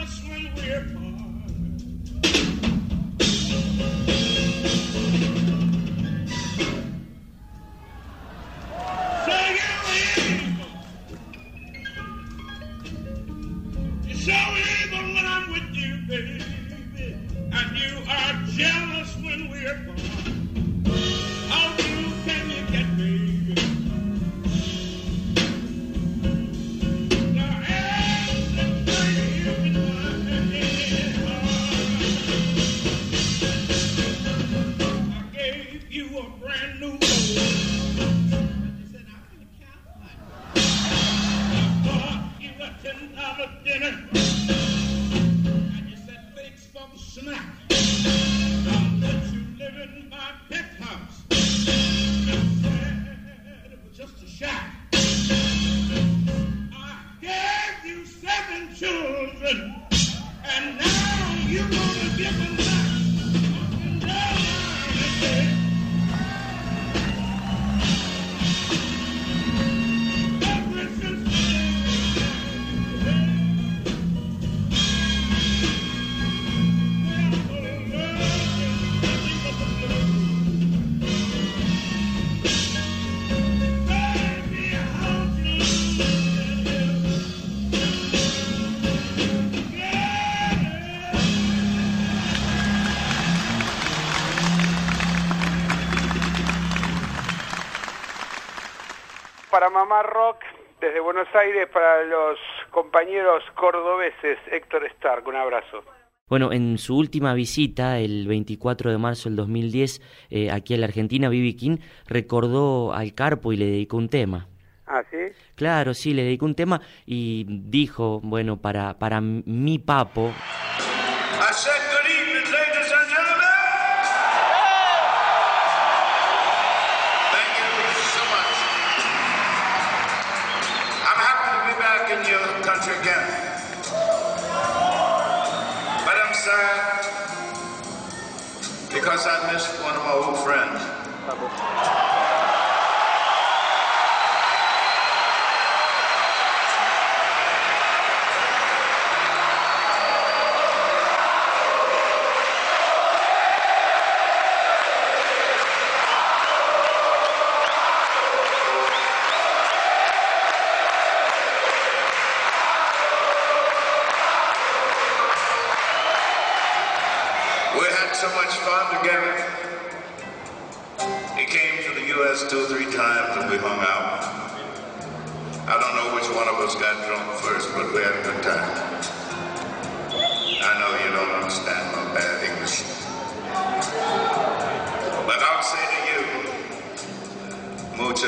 para 99.51 99.71
Mamá 99.71 100.03
Rock 100.03 100.39
desde 100.81 101.01
Buenos 101.01 101.29
Aires 101.35 101.69
para 101.73 102.05
los 102.05 102.39
compañeros 102.71 103.43
cordobeses. 103.55 104.39
Héctor 104.51 104.87
Stark, 104.87 105.27
un 105.27 105.37
abrazo. 105.37 105.83
Bueno, 106.29 106.53
en 106.53 106.77
su 106.79 106.97
última 106.97 107.33
visita, 107.35 107.99
el 107.99 108.27
24 108.29 108.91
de 108.91 108.99
marzo 108.99 109.29
del 109.29 109.37
2010, 109.37 110.03
eh, 110.31 110.51
aquí 110.51 110.75
a 110.75 110.77
la 110.77 110.87
Argentina, 110.87 111.29
Bibi 111.29 111.57
King 111.57 111.79
recordó 112.07 112.93
al 112.93 113.15
Carpo 113.15 113.53
y 113.53 113.57
le 113.57 113.65
dedicó 113.65 113.97
un 113.97 114.09
tema. 114.11 114.47
¿Ah, 114.87 115.03
sí? 115.11 115.17
Claro, 115.55 115.95
sí, 115.95 116.13
le 116.13 116.25
dedicó 116.25 116.47
un 116.47 116.55
tema 116.55 116.81
y 117.07 117.47
dijo, 117.49 118.21
bueno, 118.23 118.59
para, 118.59 118.99
para 118.99 119.21
mi 119.21 119.79
papo, 119.79 120.33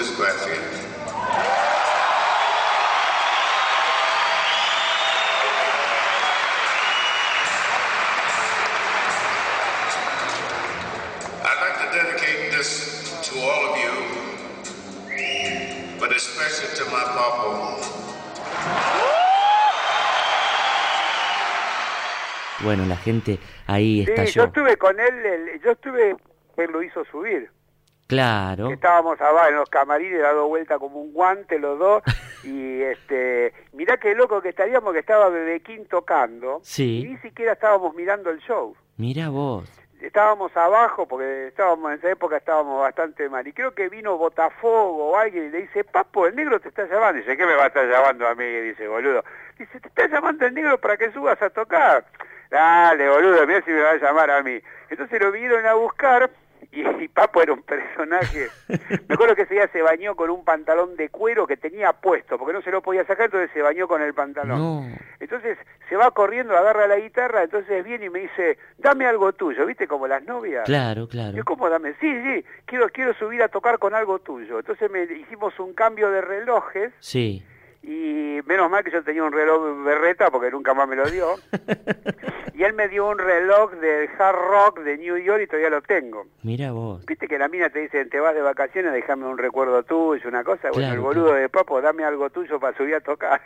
muchas 0.00 0.16
gracias. 0.18 0.80
I'd 11.42 11.58
like 11.64 11.76
to 11.80 11.88
dedicate 11.98 12.52
this 12.52 12.70
to 13.28 13.40
all 13.40 13.62
of 13.70 13.76
you, 13.80 13.92
but 15.98 16.14
especially 16.14 16.70
to 16.76 16.84
my 16.90 17.04
papa. 17.16 17.76
bueno, 22.62 22.84
la 22.84 22.96
gente 22.96 23.38
ahí 23.66 24.04
Sí, 24.04 24.32
yo 24.32 24.44
estuve 24.44 24.76
con 24.76 25.00
él, 25.00 25.24
el- 25.24 25.60
yo 25.62 25.70
estuve, 25.72 26.14
él 26.58 26.70
lo 26.70 26.82
hizo 26.82 27.02
subir. 27.06 27.50
Claro, 28.10 28.70
Estábamos 28.70 29.20
abajo 29.20 29.48
en 29.48 29.54
los 29.54 29.70
camarines, 29.70 30.20
dado 30.20 30.48
vuelta 30.48 30.80
como 30.80 31.00
un 31.00 31.12
guante 31.12 31.60
los 31.60 31.78
dos, 31.78 32.02
y 32.44 32.82
este, 32.82 33.54
mirá 33.72 33.98
qué 33.98 34.16
loco 34.16 34.42
que 34.42 34.48
estaríamos 34.48 34.92
que 34.92 34.98
estaba 34.98 35.28
Bebequín 35.28 35.86
tocando, 35.86 36.58
y 36.60 36.66
sí, 36.66 37.04
ni 37.08 37.16
siquiera 37.18 37.52
estábamos 37.52 37.94
mirando 37.94 38.30
el 38.30 38.40
show. 38.40 38.74
mira 38.96 39.28
vos. 39.28 39.70
Estábamos 40.00 40.56
abajo, 40.56 41.06
porque 41.06 41.48
estábamos 41.48 41.92
en 41.92 41.98
esa 41.98 42.10
época 42.10 42.38
estábamos 42.38 42.80
bastante 42.80 43.28
mal, 43.28 43.46
y 43.46 43.52
creo 43.52 43.74
que 43.74 43.88
vino 43.88 44.18
Botafogo 44.18 45.10
o 45.10 45.16
alguien 45.16 45.44
y 45.44 45.50
le 45.50 45.58
dice, 45.62 45.84
Papo, 45.84 46.26
el 46.26 46.34
negro 46.34 46.58
te 46.58 46.68
está 46.68 46.86
llamando, 46.86 47.18
y 47.18 47.20
dice, 47.20 47.36
¿qué 47.36 47.46
me 47.46 47.54
va 47.54 47.64
a 47.64 47.66
estar 47.68 47.86
llamando 47.86 48.26
a 48.26 48.34
mí? 48.34 48.44
Y 48.44 48.60
dice, 48.62 48.88
boludo, 48.88 49.22
dice, 49.56 49.78
te 49.78 49.88
está 49.88 50.08
llamando 50.08 50.46
el 50.46 50.54
negro 50.54 50.80
para 50.80 50.96
que 50.96 51.12
subas 51.12 51.40
a 51.40 51.50
tocar. 51.50 52.04
Dale, 52.50 53.08
boludo, 53.08 53.46
mira 53.46 53.62
si 53.62 53.70
me 53.70 53.82
va 53.82 53.90
a 53.90 53.96
llamar 53.96 54.30
a 54.30 54.42
mí. 54.42 54.58
Entonces 54.88 55.20
lo 55.20 55.30
vinieron 55.30 55.64
a 55.66 55.74
buscar 55.74 56.28
y, 56.72 56.86
y 57.04 57.08
Papo 57.08 57.42
era 57.42 57.52
un 57.52 57.62
personaje. 57.62 58.48
Me 59.08 59.14
acuerdo 59.14 59.34
que 59.34 59.42
ese 59.42 59.54
día 59.54 59.68
se 59.72 59.82
bañó 59.82 60.14
con 60.14 60.30
un 60.30 60.44
pantalón 60.44 60.96
de 60.96 61.08
cuero 61.08 61.46
que 61.46 61.56
tenía 61.56 61.92
puesto, 61.92 62.38
porque 62.38 62.52
no 62.52 62.62
se 62.62 62.70
lo 62.70 62.80
podía 62.82 63.04
sacar, 63.04 63.26
entonces 63.26 63.50
se 63.52 63.62
bañó 63.62 63.88
con 63.88 64.02
el 64.02 64.14
pantalón. 64.14 64.58
No, 64.58 64.88
Entonces 65.18 65.58
se 65.88 65.96
va 65.96 66.10
corriendo, 66.12 66.56
agarra 66.56 66.86
la 66.86 66.96
guitarra, 66.96 67.42
entonces 67.42 67.84
viene 67.84 68.06
y 68.06 68.10
me 68.10 68.20
dice, 68.20 68.58
dame 68.78 69.06
algo 69.06 69.32
tuyo, 69.32 69.66
¿viste? 69.66 69.88
Como 69.88 70.06
las 70.06 70.22
novias. 70.24 70.64
claro, 70.64 71.08
claro. 71.08 71.36
Yo, 71.36 71.44
¿cómo 71.44 71.68
dame? 71.68 71.94
Sí, 72.00 72.22
sí, 72.22 72.44
quiero, 72.66 72.88
quiero 72.90 73.14
subir 73.14 73.42
a 73.42 73.48
tocar 73.48 73.78
con 73.78 73.94
algo 73.94 74.20
tuyo. 74.20 74.58
Entonces 74.60 74.90
me 74.90 75.02
hicimos 75.04 75.58
un 75.58 75.74
cambio 75.74 76.10
de 76.10 76.20
relojes 76.20 76.92
Sí, 77.00 77.44
y 77.82 78.40
menos 78.46 78.70
mal 78.70 78.84
que 78.84 78.90
yo 78.90 79.02
tenía 79.02 79.24
un 79.24 79.32
reloj 79.32 79.84
berreta 79.84 80.30
porque 80.30 80.50
nunca 80.50 80.74
más 80.74 80.86
me 80.88 80.96
lo 80.96 81.08
dio. 81.08 81.36
y 82.54 82.62
él 82.62 82.74
me 82.74 82.88
dio 82.88 83.08
un 83.08 83.18
reloj 83.18 83.72
del 83.72 84.08
hard 84.18 84.36
rock 84.36 84.80
de 84.80 84.98
New 84.98 85.16
York 85.16 85.42
y 85.42 85.46
todavía 85.46 85.70
lo 85.70 85.82
tengo. 85.82 86.26
mira 86.42 86.72
vos. 86.72 87.04
Viste 87.06 87.26
que 87.26 87.38
la 87.38 87.48
mina 87.48 87.70
te 87.70 87.80
dice, 87.80 88.04
te 88.04 88.20
vas 88.20 88.34
de 88.34 88.42
vacaciones, 88.42 88.92
déjame 88.92 89.26
un 89.26 89.38
recuerdo 89.38 89.82
tuyo, 89.82 90.28
una 90.28 90.44
cosa. 90.44 90.70
Bueno, 90.72 90.92
el 90.92 91.00
boludo 91.00 91.32
de 91.34 91.48
papo, 91.48 91.80
dame 91.80 92.04
algo 92.04 92.28
tuyo 92.30 92.60
para 92.60 92.76
subir 92.76 92.96
a 92.96 93.00
tocar. 93.00 93.40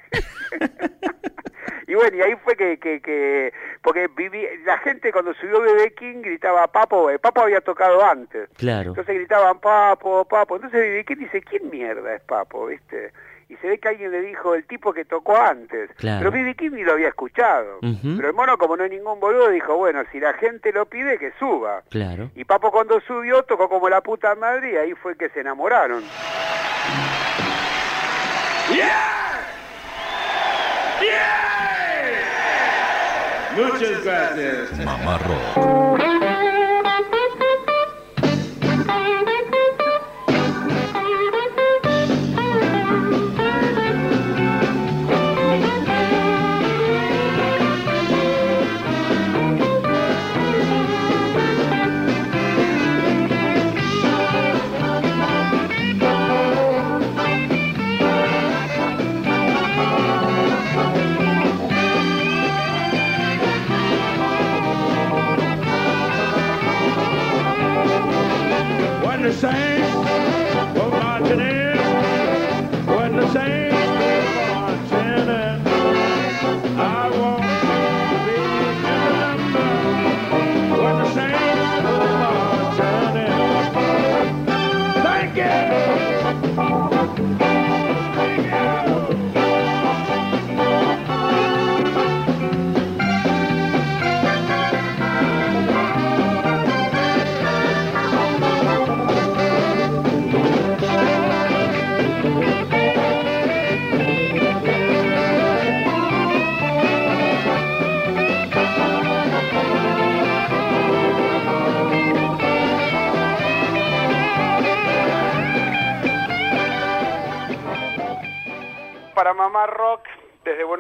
y 1.86 1.94
bueno, 1.94 2.16
y 2.16 2.22
ahí 2.22 2.34
fue 2.42 2.56
que, 2.56 2.78
que, 2.78 3.00
que 3.00 3.52
porque 3.82 4.08
viví, 4.16 4.42
la 4.64 4.78
gente 4.78 5.12
cuando 5.12 5.32
subió 5.34 5.60
Bebé 5.60 5.94
King 5.94 6.22
gritaba 6.22 6.66
Papo, 6.66 7.08
eh, 7.08 7.20
Papo 7.20 7.42
había 7.42 7.60
tocado 7.60 8.04
antes. 8.04 8.48
Claro, 8.56 8.90
Entonces 8.90 9.14
gritaban 9.14 9.60
Papo, 9.60 10.24
Papo. 10.24 10.56
Entonces 10.56 10.80
Bebé 10.80 11.04
King 11.04 11.18
dice, 11.18 11.40
¿quién 11.42 11.70
mierda 11.70 12.16
es 12.16 12.22
Papo? 12.22 12.66
¿Viste? 12.66 13.12
Y 13.48 13.56
se 13.56 13.68
ve 13.68 13.78
que 13.78 13.88
alguien 13.88 14.10
le 14.10 14.20
dijo 14.22 14.54
el 14.54 14.64
tipo 14.66 14.92
que 14.92 15.04
tocó 15.04 15.36
antes. 15.36 15.90
Claro. 15.96 16.18
Pero 16.18 16.30
Bibi 16.30 16.54
King 16.54 16.70
ni 16.72 16.82
lo 16.82 16.92
había 16.92 17.08
escuchado. 17.08 17.78
Pero 17.80 18.28
el 18.28 18.34
mono, 18.34 18.56
como 18.58 18.76
no 18.76 18.84
hay 18.84 18.90
ningún 18.90 19.20
boludo, 19.20 19.50
dijo, 19.50 19.76
bueno, 19.76 20.02
si 20.12 20.20
la 20.20 20.32
gente 20.34 20.72
lo 20.72 20.86
pide, 20.86 21.18
que 21.18 21.32
suba. 21.38 21.82
claro. 21.90 22.30
Y 22.34 22.44
Papo 22.44 22.70
cuando 22.70 23.00
subió 23.00 23.42
tocó 23.42 23.68
como 23.68 23.88
la 23.88 24.00
puta 24.00 24.34
madre 24.34 24.72
y 24.72 24.76
ahí 24.76 24.94
fue 24.94 25.16
que 25.16 25.28
se 25.30 25.40
enamoraron. 25.40 26.02
Muchas 33.56 34.04
gracias. 34.04 34.84
Mamá 34.84 35.18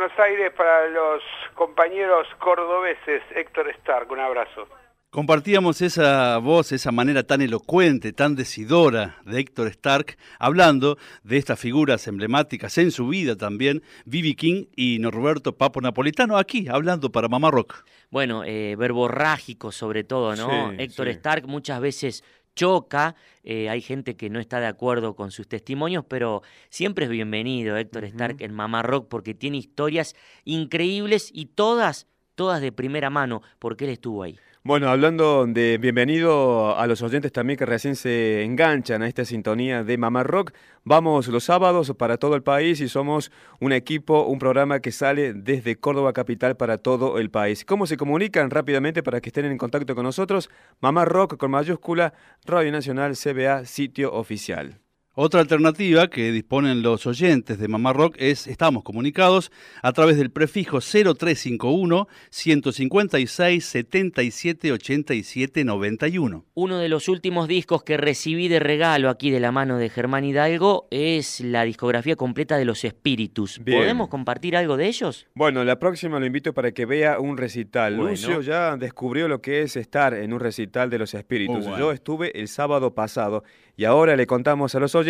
Buenos 0.04 0.20
Aires 0.20 0.52
para 0.54 0.86
los 0.90 1.22
compañeros 1.54 2.26
cordobeses. 2.38 3.22
Héctor 3.34 3.70
Stark, 3.78 4.10
un 4.10 4.20
abrazo. 4.20 4.68
Compartíamos 5.08 5.80
esa 5.80 6.36
voz, 6.36 6.72
esa 6.72 6.92
manera 6.92 7.22
tan 7.22 7.40
elocuente, 7.40 8.12
tan 8.12 8.34
decidora 8.34 9.16
de 9.24 9.40
Héctor 9.40 9.68
Stark, 9.68 10.18
hablando 10.38 10.98
de 11.22 11.38
estas 11.38 11.58
figuras 11.58 12.06
emblemáticas 12.06 12.76
en 12.76 12.90
su 12.90 13.08
vida 13.08 13.34
también, 13.36 13.82
Vivi 14.04 14.34
King 14.34 14.66
y 14.76 14.98
Norberto 14.98 15.56
Papo 15.56 15.80
Napolitano, 15.80 16.36
aquí 16.36 16.68
hablando 16.68 17.10
para 17.10 17.28
Mamá 17.28 17.50
Rock. 17.50 17.86
Bueno, 18.10 18.44
eh, 18.44 18.76
verborrágico 18.76 19.72
sobre 19.72 20.04
todo, 20.04 20.36
¿no? 20.36 20.70
Sí, 20.72 20.76
Héctor 20.80 21.06
sí. 21.06 21.12
Stark 21.12 21.46
muchas 21.46 21.80
veces 21.80 22.24
choca, 22.54 23.16
eh, 23.42 23.68
hay 23.68 23.80
gente 23.80 24.16
que 24.16 24.30
no 24.30 24.40
está 24.40 24.60
de 24.60 24.66
acuerdo 24.66 25.14
con 25.14 25.30
sus 25.30 25.48
testimonios, 25.48 26.04
pero 26.06 26.42
siempre 26.70 27.04
es 27.04 27.10
bienvenido 27.10 27.76
Héctor 27.76 28.04
Stark 28.04 28.36
en 28.40 28.54
Mamá 28.54 28.82
Rock 28.82 29.08
porque 29.08 29.34
tiene 29.34 29.58
historias 29.58 30.14
increíbles 30.44 31.30
y 31.32 31.46
todas, 31.46 32.06
todas 32.34 32.60
de 32.60 32.72
primera 32.72 33.10
mano, 33.10 33.42
porque 33.58 33.84
él 33.84 33.90
estuvo 33.90 34.22
ahí. 34.22 34.38
Bueno, 34.66 34.88
hablando 34.88 35.44
de 35.46 35.76
bienvenido 35.76 36.74
a 36.78 36.86
los 36.86 37.02
oyentes 37.02 37.30
también 37.32 37.58
que 37.58 37.66
recién 37.66 37.96
se 37.96 38.44
enganchan 38.44 39.02
a 39.02 39.08
esta 39.08 39.26
sintonía 39.26 39.84
de 39.84 39.98
Mamá 39.98 40.22
Rock, 40.22 40.54
vamos 40.84 41.28
los 41.28 41.44
sábados 41.44 41.92
para 41.98 42.16
todo 42.16 42.34
el 42.34 42.42
país 42.42 42.80
y 42.80 42.88
somos 42.88 43.30
un 43.60 43.72
equipo, 43.72 44.22
un 44.22 44.38
programa 44.38 44.80
que 44.80 44.90
sale 44.90 45.34
desde 45.34 45.76
Córdoba 45.76 46.14
Capital 46.14 46.56
para 46.56 46.78
todo 46.78 47.18
el 47.18 47.30
país. 47.30 47.66
¿Cómo 47.66 47.86
se 47.86 47.98
comunican 47.98 48.48
rápidamente 48.48 49.02
para 49.02 49.20
que 49.20 49.28
estén 49.28 49.44
en 49.44 49.58
contacto 49.58 49.94
con 49.94 50.04
nosotros? 50.04 50.48
Mamá 50.80 51.04
Rock 51.04 51.36
con 51.36 51.50
mayúscula, 51.50 52.14
Radio 52.46 52.72
Nacional 52.72 53.16
CBA, 53.18 53.66
sitio 53.66 54.14
oficial. 54.14 54.83
Otra 55.16 55.42
alternativa 55.42 56.10
que 56.10 56.32
disponen 56.32 56.82
los 56.82 57.06
oyentes 57.06 57.60
de 57.60 57.68
Mamá 57.68 57.92
Rock 57.92 58.16
es, 58.18 58.48
estamos 58.48 58.82
comunicados 58.82 59.52
a 59.80 59.92
través 59.92 60.16
del 60.16 60.32
prefijo 60.32 60.80
0351 60.80 62.08
156 62.30 63.64
77 63.64 64.72
87 64.72 65.64
91. 65.64 66.44
Uno 66.54 66.78
de 66.78 66.88
los 66.88 67.08
últimos 67.08 67.46
discos 67.46 67.84
que 67.84 67.96
recibí 67.96 68.48
de 68.48 68.58
regalo 68.58 69.08
aquí 69.08 69.30
de 69.30 69.38
la 69.38 69.52
mano 69.52 69.78
de 69.78 69.88
Germán 69.88 70.24
Hidalgo 70.24 70.88
es 70.90 71.40
la 71.40 71.62
discografía 71.62 72.16
completa 72.16 72.56
de 72.56 72.64
Los 72.64 72.82
Espíritus. 72.82 73.60
Bien. 73.62 73.82
¿Podemos 73.82 74.08
compartir 74.08 74.56
algo 74.56 74.76
de 74.76 74.88
ellos? 74.88 75.28
Bueno, 75.36 75.62
la 75.62 75.78
próxima 75.78 76.18
lo 76.18 76.26
invito 76.26 76.52
para 76.54 76.72
que 76.72 76.86
vea 76.86 77.20
un 77.20 77.36
recital. 77.36 77.94
Bueno. 77.94 78.10
Lucio 78.10 78.40
ya 78.40 78.76
descubrió 78.76 79.28
lo 79.28 79.40
que 79.40 79.62
es 79.62 79.76
estar 79.76 80.12
en 80.12 80.32
un 80.32 80.40
recital 80.40 80.90
de 80.90 80.98
los 80.98 81.14
espíritus. 81.14 81.58
Oh, 81.58 81.68
bueno. 81.68 81.78
Yo 81.78 81.92
estuve 81.92 82.36
el 82.36 82.48
sábado 82.48 82.94
pasado 82.96 83.44
y 83.76 83.84
ahora 83.84 84.16
le 84.16 84.26
contamos 84.26 84.74
a 84.74 84.80
los 84.80 84.94
oyentes 84.96 85.03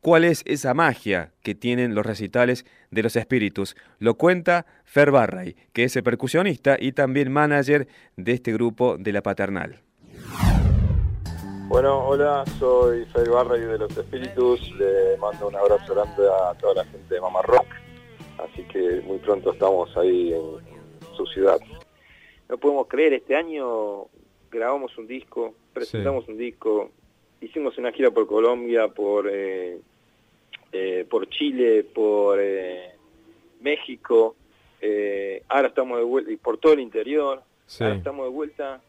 cuál 0.00 0.24
es 0.24 0.42
esa 0.46 0.74
magia 0.74 1.32
que 1.42 1.54
tienen 1.54 1.94
los 1.94 2.06
recitales 2.06 2.64
de 2.90 3.02
los 3.02 3.16
espíritus. 3.16 3.76
Lo 3.98 4.14
cuenta 4.14 4.66
Fer 4.84 5.10
Barray, 5.10 5.56
que 5.72 5.84
es 5.84 5.96
el 5.96 6.02
percusionista 6.02 6.76
y 6.78 6.92
también 6.92 7.32
manager 7.32 7.88
de 8.16 8.32
este 8.32 8.52
grupo 8.52 8.96
de 8.98 9.12
la 9.12 9.22
paternal. 9.22 9.80
Bueno, 11.68 12.06
hola, 12.06 12.44
soy 12.58 13.04
Fer 13.06 13.28
Barray 13.28 13.60
de 13.60 13.78
Los 13.78 13.96
Espíritus. 13.96 14.70
Le 14.78 15.18
mando 15.18 15.48
un 15.48 15.56
abrazo 15.56 15.94
grande 15.94 16.22
a 16.26 16.54
toda 16.54 16.82
la 16.82 16.84
gente 16.86 17.14
de 17.14 17.20
Mamá 17.20 17.42
Rock. 17.42 17.66
Así 18.38 18.62
que 18.64 19.02
muy 19.04 19.18
pronto 19.18 19.52
estamos 19.52 19.94
ahí 19.96 20.32
en 20.32 21.16
su 21.16 21.26
ciudad. 21.26 21.58
no 22.48 22.56
podemos 22.56 22.86
creer, 22.86 23.12
este 23.12 23.36
año 23.36 24.06
grabamos 24.50 24.96
un 24.96 25.06
disco, 25.06 25.54
presentamos 25.74 26.26
un 26.28 26.38
disco, 26.38 26.90
hicimos 27.40 27.76
una 27.78 27.92
gira 27.92 28.10
por 28.10 28.26
Colombia, 28.26 28.88
por 28.88 29.28
eh, 29.30 29.78
eh, 30.72 31.06
por 31.08 31.28
Chile, 31.28 31.84
por 31.84 32.38
eh, 32.40 32.90
México, 33.60 34.36
eh, 34.80 35.42
ahora 35.48 35.68
estamos 35.68 35.98
de 35.98 36.04
vuelta, 36.04 36.30
y 36.32 36.36
por 36.36 36.58
todo 36.58 36.72
el 36.74 36.80
interior, 36.80 37.42
Sí. 37.66 37.84
ahora 37.84 37.96
estamos 37.96 38.26
de 38.26 38.30
vuelta 38.32 38.80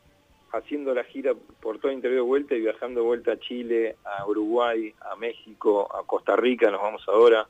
haciendo 0.52 0.94
la 0.94 1.04
gira 1.04 1.34
por 1.62 1.78
todo 1.80 1.90
el 1.92 1.96
interior 1.98 2.22
de 2.22 2.28
vuelta 2.28 2.56
y 2.56 2.62
viajando 2.62 3.02
de 3.02 3.06
vuelta 3.06 3.34
a 3.34 3.40
Chile, 3.40 3.96
a 4.04 4.26
Uruguay, 4.28 4.94
a 5.02 5.16
México, 5.16 5.88
a 5.96 6.06
Costa 6.06 6.36
Rica, 6.36 6.72
nos 6.72 6.82
vamos 6.82 7.04
ahora. 7.08 7.48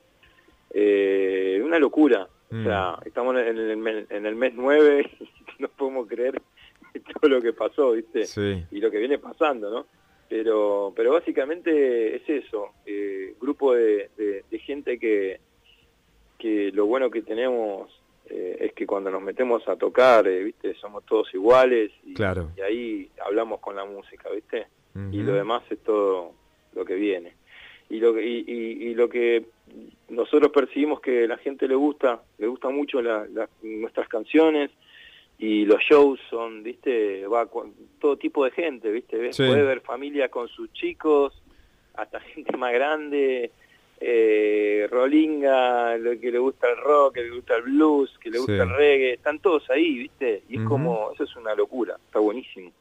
Una 1.63 1.79
locura. 1.79 2.27
Mm. 2.51 2.61
O 2.61 2.63
sea, 2.63 2.99
estamos 3.05 3.35
en 3.37 3.57
el, 3.57 3.77
mes- 3.77 4.09
en 4.09 4.25
el 4.25 4.35
mes 4.35 4.53
9 4.55 5.09
y 5.19 5.27
no 5.61 5.67
podemos 5.69 6.07
creer 6.07 6.41
todo 7.21 7.29
lo 7.29 7.41
que 7.41 7.53
pasó, 7.53 7.91
¿viste? 7.91 8.25
Sí. 8.25 8.65
Y 8.71 8.79
lo 8.79 8.89
que 8.89 8.97
viene 8.97 9.17
pasando, 9.19 9.69
¿no? 9.69 9.85
Pero, 10.29 10.93
pero 10.95 11.13
básicamente 11.13 12.15
es 12.15 12.29
eso, 12.29 12.69
eh, 12.85 13.33
grupo 13.41 13.73
de, 13.73 14.09
de- 14.15 14.43
de 14.49 14.59
gente 14.59 14.99
que, 14.99 15.39
que 16.37 16.71
lo 16.71 16.85
bueno 16.85 17.09
que 17.09 17.23
tenemos 17.23 17.89
eh, 18.29 18.57
es 18.59 18.73
que 18.73 18.85
cuando 18.85 19.09
nos 19.09 19.23
metemos 19.23 19.67
a 19.67 19.75
tocar, 19.75 20.27
eh, 20.27 20.43
¿viste? 20.43 20.75
Somos 20.75 21.03
todos 21.05 21.33
iguales 21.33 21.91
y, 22.05 22.13
Claro. 22.13 22.51
y 22.55 22.61
ahí 22.61 23.09
hablamos 23.25 23.59
con 23.59 23.75
la 23.75 23.85
música, 23.85 24.29
¿viste? 24.29 24.67
Y 25.11 25.21
lo 25.23 25.33
demás 25.33 25.63
es 25.71 25.79
todo 25.79 26.33
lo 26.73 26.83
que 26.85 26.95
viene. 26.95 27.33
Y 27.89 27.99
lo 27.99 28.13
que, 28.13 28.23
y, 28.23 28.43
y- 28.47 28.87
y 28.89 28.93
lo 28.93 29.07
que 29.09 29.45
nosotros 30.09 30.51
percibimos 30.51 30.99
que 31.01 31.27
la 31.27 31.37
gente 31.37 31.67
le 31.67 31.75
gusta, 31.75 32.21
le 32.37 32.47
gusta 32.47 32.69
mucho 32.69 33.01
la- 33.01 33.25
la- 33.33 33.49
nuestras 33.63 34.07
canciones 34.09 34.69
y 35.41 35.63
los 35.65 35.79
shows 35.81 36.19
son, 36.29 36.61
viste, 36.63 37.25
va 37.27 37.45
con 37.47 37.73
todo 37.99 38.17
tipo 38.17 38.43
de 38.45 38.51
gente, 38.51 38.91
viste, 38.91 39.31
Sí. 39.33 39.43
puede 39.47 39.63
ver 39.63 39.79
familias 39.81 40.29
con 40.29 40.47
sus 40.49 40.71
chicos, 40.73 41.33
hasta 41.95 42.19
gente 42.35 42.55
más 42.57 42.73
grande, 42.73 43.51
eh, 44.01 44.87
rolinga, 44.89 45.97
lo 45.97 46.19
que 46.19 46.31
le 46.31 46.39
gusta 46.39 46.69
el 46.69 46.77
rock, 46.77 47.15
que 47.15 47.23
le 47.23 47.31
gusta 47.31 47.55
el 47.57 47.63
blues, 47.63 48.17
que 48.21 48.29
le 48.29 48.37
gusta 48.39 48.53
Sí. 48.53 48.59
el 48.59 48.69
reggae, 48.69 49.13
están 49.13 49.39
todos 49.39 49.69
ahí, 49.69 49.97
viste, 49.99 50.43
y 50.49 50.57
es 50.59 50.63
como, 50.63 51.11
eso 51.13 51.23
es 51.23 51.35
una 51.35 51.55
locura, 51.55 51.95
está 52.05 52.19
buenísimo. 52.19 52.71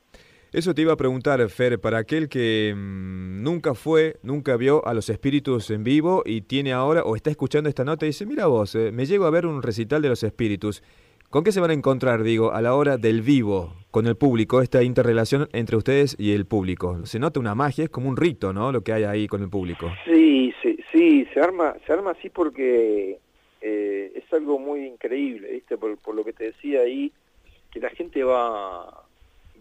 Eso 0.50 0.74
te 0.74 0.80
iba 0.82 0.94
a 0.94 0.96
preguntar, 0.96 1.46
Fer, 1.50 1.78
para 1.78 1.98
aquel 1.98 2.28
que 2.30 2.72
mm, 2.74 3.42
nunca 3.42 3.74
fue, 3.74 4.16
nunca 4.22 4.56
vio 4.56 4.84
a 4.86 4.94
los 4.94 5.10
espíritus 5.10 5.70
en 5.70 5.84
vivo 5.84 6.22
y 6.24 6.40
tiene 6.40 6.72
ahora 6.72 7.02
o 7.02 7.16
está 7.16 7.30
escuchando 7.30 7.68
esta 7.68 7.84
nota 7.84 8.06
y 8.06 8.08
dice, 8.08 8.24
mira 8.24 8.46
vos, 8.46 8.74
eh, 8.74 8.90
me 8.90 9.04
llego 9.04 9.26
a 9.26 9.30
ver 9.30 9.44
un 9.44 9.62
recital 9.62 10.00
de 10.00 10.08
los 10.08 10.22
espíritus. 10.22 10.82
¿Con 11.30 11.44
qué 11.44 11.52
se 11.52 11.60
van 11.60 11.70
a 11.70 11.74
encontrar, 11.74 12.22
digo, 12.22 12.52
a 12.52 12.62
la 12.62 12.74
hora 12.74 12.96
del 12.96 13.20
vivo, 13.20 13.74
con 13.90 14.06
el 14.06 14.16
público, 14.16 14.62
esta 14.62 14.82
interrelación 14.82 15.46
entre 15.52 15.76
ustedes 15.76 16.16
y 16.18 16.32
el 16.32 16.46
público? 16.46 17.04
Se 17.04 17.18
nota 17.18 17.38
una 17.38 17.54
magia, 17.54 17.84
es 17.84 17.90
como 17.90 18.08
un 18.08 18.16
rito, 18.16 18.54
¿no? 18.54 18.72
Lo 18.72 18.80
que 18.82 18.94
hay 18.94 19.04
ahí 19.04 19.26
con 19.28 19.42
el 19.42 19.50
público. 19.50 19.90
Sí, 20.06 20.54
sí, 20.62 20.78
sí, 20.90 21.26
se 21.34 21.40
arma, 21.40 21.74
se 21.86 21.92
arma 21.92 22.12
así 22.12 22.30
porque 22.30 23.18
eh, 23.60 24.12
es 24.14 24.32
algo 24.32 24.58
muy 24.58 24.86
increíble, 24.86 25.52
¿viste? 25.52 25.76
Por, 25.76 25.98
por 25.98 26.14
lo 26.14 26.24
que 26.24 26.32
te 26.32 26.44
decía 26.44 26.80
ahí, 26.80 27.12
que 27.70 27.80
la 27.80 27.90
gente 27.90 28.24
va, 28.24 29.04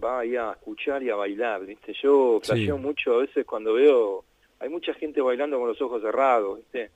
va 0.02 0.20
ahí 0.20 0.38
a 0.38 0.52
escuchar 0.54 1.04
y 1.04 1.10
a 1.10 1.16
bailar, 1.16 1.66
¿viste? 1.66 1.94
Yo 2.02 2.40
Sí. 2.44 2.48
flasheo 2.54 2.78
mucho 2.78 3.16
a 3.16 3.18
veces 3.18 3.46
cuando 3.46 3.74
veo, 3.74 4.24
hay 4.60 4.70
mucha 4.70 4.94
gente 4.94 5.22
bailando 5.22 5.60
con 5.60 5.68
los 5.68 5.82
ojos 5.82 6.02
cerrados, 6.02 6.58
¿viste? 6.58 6.92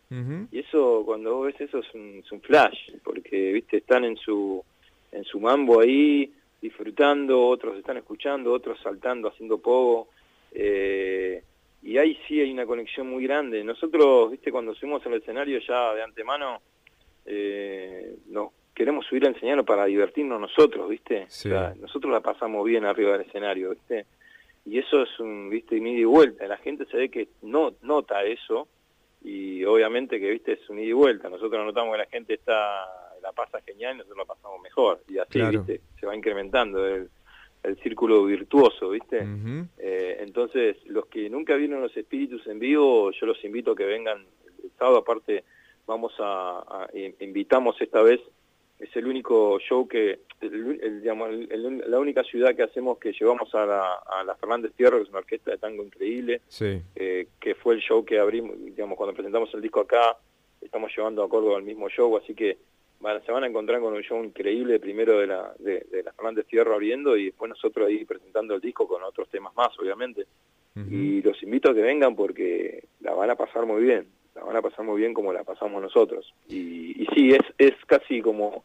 Y 0.51 0.59
eso, 0.59 1.03
cuando 1.05 1.35
vos 1.35 1.47
ves 1.47 1.61
eso, 1.61 1.79
es 1.79 1.93
un, 1.93 2.21
es 2.23 2.31
un 2.31 2.41
flash, 2.41 2.91
porque, 3.03 3.53
viste, 3.53 3.77
están 3.77 4.03
en 4.03 4.17
su, 4.17 4.63
en 5.11 5.23
su 5.23 5.39
mambo 5.39 5.81
ahí, 5.81 6.31
disfrutando, 6.61 7.47
otros 7.47 7.77
están 7.77 7.97
escuchando, 7.97 8.51
otros 8.51 8.79
saltando, 8.81 9.29
haciendo 9.29 9.59
pogo, 9.59 10.09
eh, 10.51 11.43
y 11.83 11.97
ahí 11.97 12.17
sí 12.27 12.39
hay 12.39 12.51
una 12.51 12.65
conexión 12.65 13.09
muy 13.09 13.23
grande. 13.23 13.63
Nosotros, 13.63 14.31
viste, 14.31 14.51
cuando 14.51 14.73
subimos 14.75 15.05
al 15.05 15.15
escenario 15.15 15.59
ya 15.59 15.93
de 15.93 16.03
antemano, 16.03 16.61
eh, 17.25 18.17
nos 18.29 18.51
queremos 18.73 19.05
subir 19.05 19.25
al 19.25 19.35
escenario 19.35 19.63
para 19.63 19.85
divertirnos 19.85 20.39
nosotros, 20.39 20.89
viste, 20.89 21.25
Sí. 21.27 21.49
O 21.49 21.51
sea, 21.51 21.73
nosotros 21.79 22.11
la 22.11 22.21
pasamos 22.21 22.65
bien 22.65 22.85
arriba 22.85 23.13
del 23.13 23.27
escenario, 23.27 23.71
viste, 23.71 24.05
y 24.65 24.77
eso 24.79 25.03
es 25.03 25.19
un, 25.19 25.49
viste, 25.49 25.77
ida 25.77 25.89
y 25.89 26.03
vuelta, 26.03 26.47
la 26.47 26.57
gente 26.57 26.85
se 26.85 26.97
ve 26.97 27.09
que 27.09 27.29
no 27.41 27.73
nota 27.81 28.23
eso, 28.23 28.67
y 29.23 29.63
obviamente 29.65 30.19
que 30.19 30.31
viste 30.31 30.53
es 30.53 30.69
un 30.69 30.79
ida 30.79 30.89
y 30.89 30.93
vuelta. 30.93 31.29
Nosotros 31.29 31.63
notamos 31.65 31.93
que 31.93 31.97
la 31.99 32.07
gente 32.07 32.33
está 32.33 32.85
la 33.21 33.31
pasa 33.33 33.61
genial 33.61 33.93
y 33.95 33.97
nosotros 33.99 34.17
la 34.17 34.33
pasamos 34.33 34.61
mejor. 34.61 35.01
Y 35.07 35.17
así 35.19 35.33
Claro. 35.33 35.63
viste 35.63 35.81
se 35.99 36.05
va 36.07 36.15
incrementando 36.15 36.87
el, 36.87 37.09
el 37.63 37.77
círculo 37.83 38.25
virtuoso 38.25 38.89
viste. 38.89 39.23
Eh, 39.77 40.17
entonces 40.21 40.77
los 40.87 41.05
que 41.05 41.29
nunca 41.29 41.55
vieron 41.55 41.81
los 41.81 41.95
espíritus 41.95 42.45
en 42.47 42.59
vivo 42.59 43.11
yo 43.11 43.25
los 43.27 43.43
invito 43.45 43.71
a 43.71 43.75
que 43.75 43.85
vengan 43.85 44.25
el 44.63 44.71
sábado. 44.77 44.97
Aparte 44.97 45.43
vamos 45.85 46.13
a, 46.19 46.87
invitamos 47.19 47.79
esta 47.79 48.01
vez 48.01 48.19
es 48.79 48.95
el 48.95 49.05
único 49.05 49.59
show 49.59 49.87
que 49.87 50.21
el- 50.41 50.79
el, 50.81 51.01
digamos, 51.01 51.29
el- 51.29 51.51
el- 51.51 51.83
la 51.91 51.99
única 51.99 52.23
ciudad 52.23 52.55
que 52.55 52.63
hacemos 52.63 52.97
que 52.99 53.13
llevamos 53.13 53.53
a 53.55 53.65
la, 53.65 53.93
a 54.05 54.23
la 54.23 54.35
Fernández 54.35 54.71
Fierro 54.75 54.97
que 54.97 55.03
es 55.03 55.09
una 55.09 55.19
orquesta 55.19 55.51
de 55.51 55.57
tango 55.57 55.83
increíble 55.83 56.41
Sí. 56.47 56.81
eh, 56.95 57.27
que 57.39 57.55
fue 57.55 57.75
el 57.75 57.81
show 57.81 58.03
que 58.03 58.19
abrimos, 58.19 58.55
digamos, 58.63 58.97
cuando 58.97 59.13
presentamos 59.13 59.53
el 59.53 59.61
disco 59.61 59.81
acá, 59.81 60.17
estamos 60.61 60.91
llevando 60.95 61.23
a 61.23 61.29
Córdoba 61.29 61.57
el 61.57 61.63
mismo 61.63 61.89
show, 61.89 62.15
así 62.17 62.33
que 62.35 62.57
van- 62.99 63.23
se 63.25 63.31
van 63.31 63.43
a 63.43 63.47
encontrar 63.47 63.79
con 63.81 63.93
un 63.93 64.01
show 64.03 64.23
increíble, 64.23 64.79
primero 64.79 65.19
de 65.19 65.27
la, 65.27 65.53
de, 65.59 65.85
de 65.91 66.03
la 66.03 66.11
Fernández 66.13 66.45
Fierro 66.47 66.73
abriendo 66.75 67.17
y 67.17 67.25
después 67.25 67.49
nosotros 67.49 67.87
ahí 67.87 68.05
presentando 68.05 68.53
el 68.55 68.61
disco 68.61 68.87
con 68.87 69.01
otros 69.03 69.29
temas 69.29 69.55
más, 69.55 69.69
obviamente. 69.79 70.25
Y 70.89 71.21
los 71.21 71.41
invito 71.43 71.69
a 71.71 71.73
que 71.73 71.81
vengan 71.81 72.15
porque 72.15 72.85
la 73.01 73.13
van 73.13 73.29
a 73.29 73.35
pasar 73.35 73.65
muy 73.65 73.83
bien. 73.83 74.07
la 74.35 74.43
van 74.45 74.55
a 74.55 74.61
pasar 74.61 74.85
muy 74.85 75.01
bien 75.01 75.13
como 75.13 75.33
la 75.33 75.43
pasamos 75.43 75.81
nosotros. 75.81 76.33
Y, 76.47 77.03
y 77.03 77.05
sí, 77.13 77.31
es, 77.31 77.41
es 77.57 77.73
casi 77.85 78.21
como, 78.21 78.63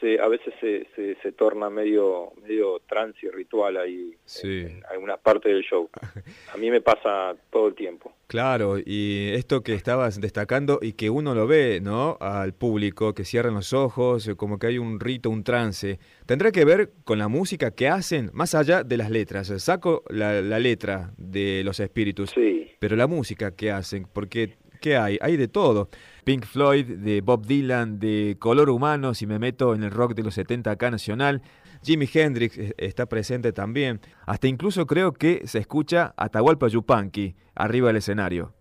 se, 0.00 0.20
a 0.20 0.28
veces 0.28 0.52
se, 0.60 0.86
se, 0.94 1.16
se 1.22 1.32
torna 1.32 1.70
medio, 1.70 2.32
medio 2.42 2.80
trance 2.88 3.18
y 3.26 3.28
ritual 3.30 3.76
ahí 3.76 4.14
Sí. 4.24 4.60
en 4.60 4.82
algunas 4.90 5.18
partes 5.18 5.52
del 5.52 5.62
show. 5.62 5.88
A 6.54 6.56
mí 6.56 6.70
me 6.70 6.80
pasa 6.80 7.34
todo 7.50 7.68
el 7.68 7.74
tiempo. 7.74 8.12
Claro, 8.26 8.76
y 8.78 9.30
esto 9.32 9.62
que 9.62 9.72
estabas 9.74 10.20
destacando 10.20 10.78
y 10.82 10.92
que 10.92 11.08
uno 11.10 11.34
lo 11.34 11.46
ve, 11.46 11.80
¿no? 11.82 12.18
Al 12.20 12.52
público, 12.52 13.14
que 13.14 13.24
cierran 13.24 13.54
los 13.54 13.72
ojos, 13.72 14.28
eh, 14.28 14.36
como 14.36 14.58
que 14.58 14.66
hay 14.66 14.78
un 14.78 15.00
rito, 15.00 15.30
un 15.30 15.42
trance. 15.44 15.98
¿Tendrá 16.26 16.52
que 16.52 16.64
ver 16.64 16.90
con 17.04 17.18
la 17.18 17.28
música 17.28 17.70
que 17.70 17.88
hacen, 17.88 18.30
más 18.34 18.54
allá 18.54 18.84
de 18.84 18.96
las 18.98 19.10
letras? 19.10 19.48
Saco 19.62 20.02
la, 20.10 20.42
la 20.42 20.58
letra 20.58 21.12
de 21.16 21.62
los 21.64 21.80
espíritus, 21.80 22.34
pero 22.78 22.96
la 22.96 23.06
música 23.06 23.56
que 23.56 23.70
hacen, 23.70 24.06
porque 24.12 24.56
¿qué 24.80 24.96
hay? 24.96 25.18
Hay 25.22 25.36
de 25.36 25.48
todo. 25.48 25.88
Pink 26.28 26.44
Floyd, 26.44 26.84
de 26.84 27.22
Bob 27.22 27.46
Dylan, 27.46 27.98
de 27.98 28.36
Color 28.38 28.68
Humano, 28.68 29.14
si 29.14 29.26
me 29.26 29.38
meto 29.38 29.74
en 29.74 29.82
el 29.82 29.90
rock 29.90 30.12
de 30.12 30.22
los 30.22 30.34
70 30.34 30.70
acá 30.70 30.90
nacional. 30.90 31.40
Jimi 31.82 32.06
Hendrix 32.12 32.58
eh, 32.58 32.74
está 32.76 33.06
presente 33.06 33.50
también. 33.54 33.98
Hasta 34.26 34.46
incluso 34.46 34.86
creo 34.86 35.14
que 35.14 35.46
se 35.46 35.58
escucha 35.58 36.12
Atahualpa 36.18 36.68
Yupanqui 36.68 37.34
arriba 37.54 37.86
del 37.86 37.96
escenario. 37.96 38.52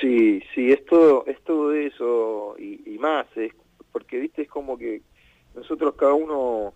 Sí, 0.00 0.40
sí, 0.54 0.72
es 0.72 0.82
todo, 0.86 1.26
es 1.26 1.38
todo 1.42 1.74
eso 1.74 2.56
y, 2.58 2.94
y 2.94 2.96
más, 2.98 3.26
es 3.36 3.52
porque 3.92 4.18
viste 4.18 4.40
es 4.40 4.48
como 4.48 4.78
que 4.78 5.02
nosotros 5.54 5.96
cada 5.96 6.14
uno 6.14 6.72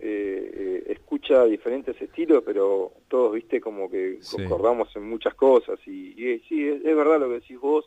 eh, 0.00 0.52
eh, 0.54 0.84
escucha 0.92 1.44
diferentes 1.44 2.00
estilos, 2.00 2.42
pero 2.46 2.92
todos 3.08 3.34
viste 3.34 3.60
como 3.60 3.90
que 3.90 4.16
Sí. 4.22 4.38
concordamos 4.38 4.88
en 4.96 5.06
muchas 5.06 5.34
cosas 5.34 5.78
y, 5.86 6.14
y 6.16 6.38
sí, 6.48 6.66
es, 6.66 6.82
es 6.82 6.96
verdad 6.96 7.20
lo 7.20 7.28
que 7.28 7.34
decís 7.40 7.60
vos, 7.60 7.84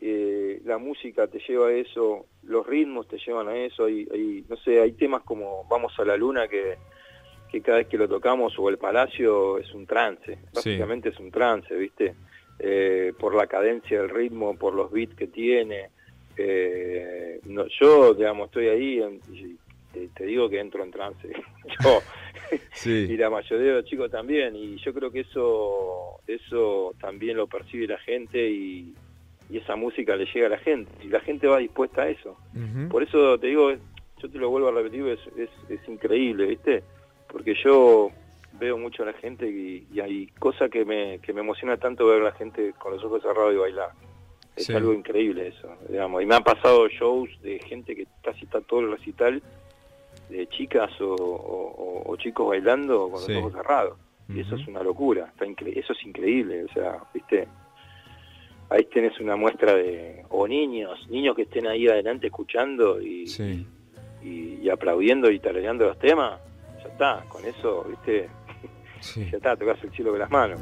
eh, 0.00 0.60
la 0.64 0.78
música 0.78 1.26
te 1.26 1.38
lleva 1.46 1.68
a 1.68 1.72
eso, 1.72 2.26
los 2.44 2.66
ritmos 2.66 3.08
te 3.08 3.18
llevan 3.18 3.48
a 3.48 3.56
eso, 3.56 3.86
hay, 3.86 4.06
hay, 4.12 4.44
no 4.48 4.56
sé, 4.58 4.80
hay 4.80 4.92
temas 4.92 5.22
como 5.22 5.64
Vamos 5.68 5.92
a 5.98 6.04
la 6.04 6.16
Luna 6.16 6.46
que, 6.48 6.76
que 7.50 7.60
cada 7.60 7.78
vez 7.78 7.88
que 7.88 7.98
lo 7.98 8.08
tocamos 8.08 8.54
o 8.58 8.68
El 8.68 8.78
Palacio 8.78 9.58
es 9.58 9.72
un 9.74 9.86
trance, 9.86 10.38
básicamente 10.54 11.08
es 11.10 11.18
un 11.18 11.30
trance, 11.30 11.74
¿viste? 11.74 12.14
Eh, 12.60 13.12
por 13.18 13.34
la 13.34 13.46
cadencia 13.46 14.00
del 14.00 14.10
ritmo, 14.10 14.56
por 14.56 14.74
los 14.74 14.90
beats 14.90 15.14
que 15.14 15.26
tiene. 15.28 15.90
eh, 16.36 17.40
no, 17.46 17.66
yo, 17.80 18.14
digamos, 18.14 18.46
estoy 18.46 18.68
ahí 18.68 18.98
en- 19.00 19.20
y 19.32 19.56
te, 19.92 20.08
te 20.08 20.24
digo 20.26 20.48
que 20.48 20.60
entro 20.60 20.82
en 20.84 20.90
trance. 20.90 21.28
yo 21.84 22.00
y 23.12 23.16
la 23.16 23.28
mayoría 23.30 23.66
de 23.66 23.72
los 23.80 23.84
chicos 23.84 24.10
también 24.10 24.54
y 24.56 24.76
yo 24.78 24.94
creo 24.94 25.10
que 25.10 25.20
eso 25.20 26.20
eso 26.26 26.94
también 27.00 27.36
lo 27.36 27.46
percibe 27.46 27.86
la 27.88 27.98
gente 27.98 28.38
y, 28.48 28.94
y 29.50 29.58
esa 29.58 29.76
música 29.76 30.14
le 30.16 30.26
llega 30.26 30.46
a 30.46 30.50
la 30.50 30.58
gente 30.58 30.90
y 31.02 31.08
la 31.08 31.20
gente 31.20 31.46
va 31.46 31.58
dispuesta 31.58 32.02
a 32.02 32.08
eso. 32.08 32.36
Por 32.90 33.02
eso 33.02 33.38
te 33.38 33.46
digo 33.48 33.70
yo 33.72 34.28
te 34.30 34.38
lo 34.38 34.50
vuelvo 34.50 34.68
a 34.68 34.72
repetir 34.72 35.06
es, 35.06 35.20
es, 35.36 35.50
es 35.70 35.88
increíble 35.88 36.46
viste 36.46 36.82
porque 37.28 37.54
yo 37.62 38.10
veo 38.54 38.76
mucho 38.76 39.04
a 39.04 39.06
la 39.06 39.12
gente 39.12 39.48
y, 39.48 39.86
y 39.92 40.00
hay 40.00 40.26
cosas 40.38 40.70
que 40.70 40.84
me, 40.84 41.20
que 41.20 41.32
me 41.32 41.40
emociona 41.40 41.76
tanto 41.76 42.06
ver 42.06 42.22
a 42.22 42.24
la 42.24 42.32
gente 42.32 42.72
con 42.78 42.92
los 42.94 43.04
ojos 43.04 43.22
cerrados 43.22 43.54
y 43.54 43.58
bailar. 43.58 43.90
Es 44.56 44.64
Sí. 44.66 44.72
algo 44.74 44.92
increíble 44.92 45.46
eso 45.48 45.68
digamos. 45.88 46.20
Y 46.22 46.26
me 46.26 46.34
han 46.34 46.42
pasado 46.42 46.88
shows 46.88 47.30
de 47.42 47.60
gente 47.60 47.94
que 47.94 48.06
casi 48.24 48.44
está 48.44 48.60
todo 48.60 48.80
el 48.80 48.90
recital 48.90 49.40
de 50.28 50.46
chicas 50.48 50.90
o, 51.00 51.14
o- 51.14 51.74
o- 52.04 52.10
o 52.12 52.16
chicos 52.16 52.48
bailando 52.48 53.08
con 53.10 53.20
Sí. 53.20 53.32
los 53.32 53.40
ojos 53.44 53.52
cerrados. 53.54 53.98
Y 54.30 54.40
eso 54.40 54.56
es 54.56 54.66
una 54.68 54.82
locura, 54.82 55.26
está 55.32 55.46
incre- 55.46 55.74
eso 55.78 55.94
es 55.94 56.04
increíble, 56.04 56.64
o 56.64 56.68
sea, 56.74 56.98
viste, 57.14 57.48
ahí 58.70 58.84
tenés 58.84 59.18
una 59.20 59.36
muestra 59.36 59.74
de, 59.74 60.24
o 60.30 60.46
niños, 60.46 61.06
niños 61.08 61.34
que 61.34 61.42
estén 61.42 61.66
ahí 61.66 61.88
adelante 61.88 62.26
escuchando 62.26 63.00
y, 63.00 63.24
y, 64.22 64.58
y 64.62 64.70
aplaudiendo 64.70 65.30
y 65.30 65.38
tarareando 65.38 65.86
los 65.86 65.98
temas, 65.98 66.40
ya 66.82 66.88
está, 66.88 67.24
con 67.28 67.44
eso, 67.44 67.84
viste, 67.88 68.28
ya 69.30 69.36
está, 69.36 69.56
tocas 69.56 69.82
el 69.82 69.90
cielo 69.92 70.10
con 70.10 70.20
las 70.20 70.30
manos. 70.30 70.60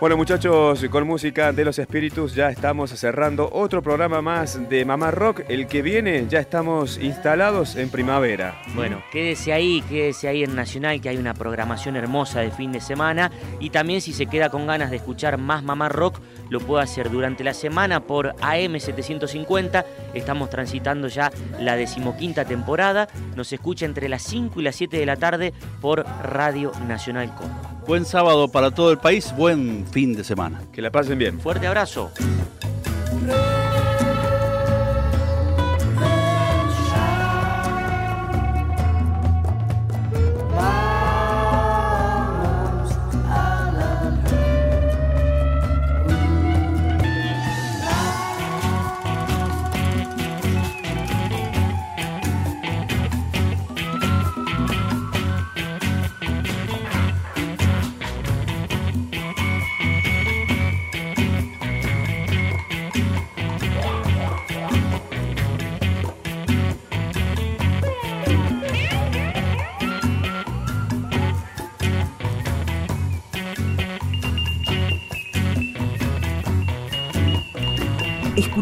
Bueno 0.00 0.16
muchachos, 0.16 0.82
con 0.90 1.06
música 1.06 1.52
de 1.52 1.62
los 1.62 1.78
espíritus 1.78 2.34
ya 2.34 2.48
estamos 2.48 2.88
cerrando 2.88 3.50
otro 3.52 3.82
programa 3.82 4.22
más 4.22 4.70
de 4.70 4.86
Mamá 4.86 5.10
Rock. 5.10 5.42
El 5.46 5.66
que 5.66 5.82
viene 5.82 6.24
ya 6.26 6.38
estamos 6.38 6.96
instalados 6.96 7.76
en 7.76 7.90
primavera. 7.90 8.62
Bueno, 8.74 9.02
quédese 9.12 9.52
ahí, 9.52 9.82
quédese 9.90 10.28
ahí 10.28 10.42
en 10.42 10.54
Nacional, 10.56 11.02
que 11.02 11.10
hay 11.10 11.18
una 11.18 11.34
programación 11.34 11.96
hermosa 11.96 12.40
de 12.40 12.50
fin 12.50 12.72
de 12.72 12.80
semana. 12.80 13.30
Y 13.60 13.68
también 13.68 14.00
si 14.00 14.14
se 14.14 14.24
queda 14.24 14.48
con 14.48 14.66
ganas 14.66 14.88
de 14.88 14.96
escuchar 14.96 15.36
más 15.36 15.62
Mamá 15.62 15.90
Rock, 15.90 16.18
lo 16.48 16.60
puede 16.60 16.82
hacer 16.82 17.10
durante 17.10 17.44
la 17.44 17.52
semana 17.52 18.00
por 18.00 18.34
AM750. 18.36 19.84
Estamos 20.14 20.48
transitando 20.48 21.08
ya 21.08 21.30
la 21.58 21.76
decimoquinta 21.76 22.46
temporada. 22.46 23.06
Nos 23.36 23.52
escucha 23.52 23.84
entre 23.84 24.08
las 24.08 24.22
5 24.22 24.60
y 24.60 24.62
las 24.62 24.76
7 24.76 24.96
de 24.96 25.04
la 25.04 25.16
tarde 25.16 25.52
por 25.82 26.06
Radio 26.22 26.72
Nacional 26.88 27.34
Córdoba. 27.34 27.79
Buen 27.86 28.04
sábado 28.04 28.48
para 28.48 28.70
todo 28.70 28.90
el 28.90 28.98
país, 28.98 29.34
buen 29.36 29.86
fin 29.86 30.14
de 30.14 30.24
semana. 30.24 30.62
Que 30.72 30.82
la 30.82 30.90
pasen 30.90 31.18
bien. 31.18 31.40
Fuerte 31.40 31.66
abrazo. 31.66 32.10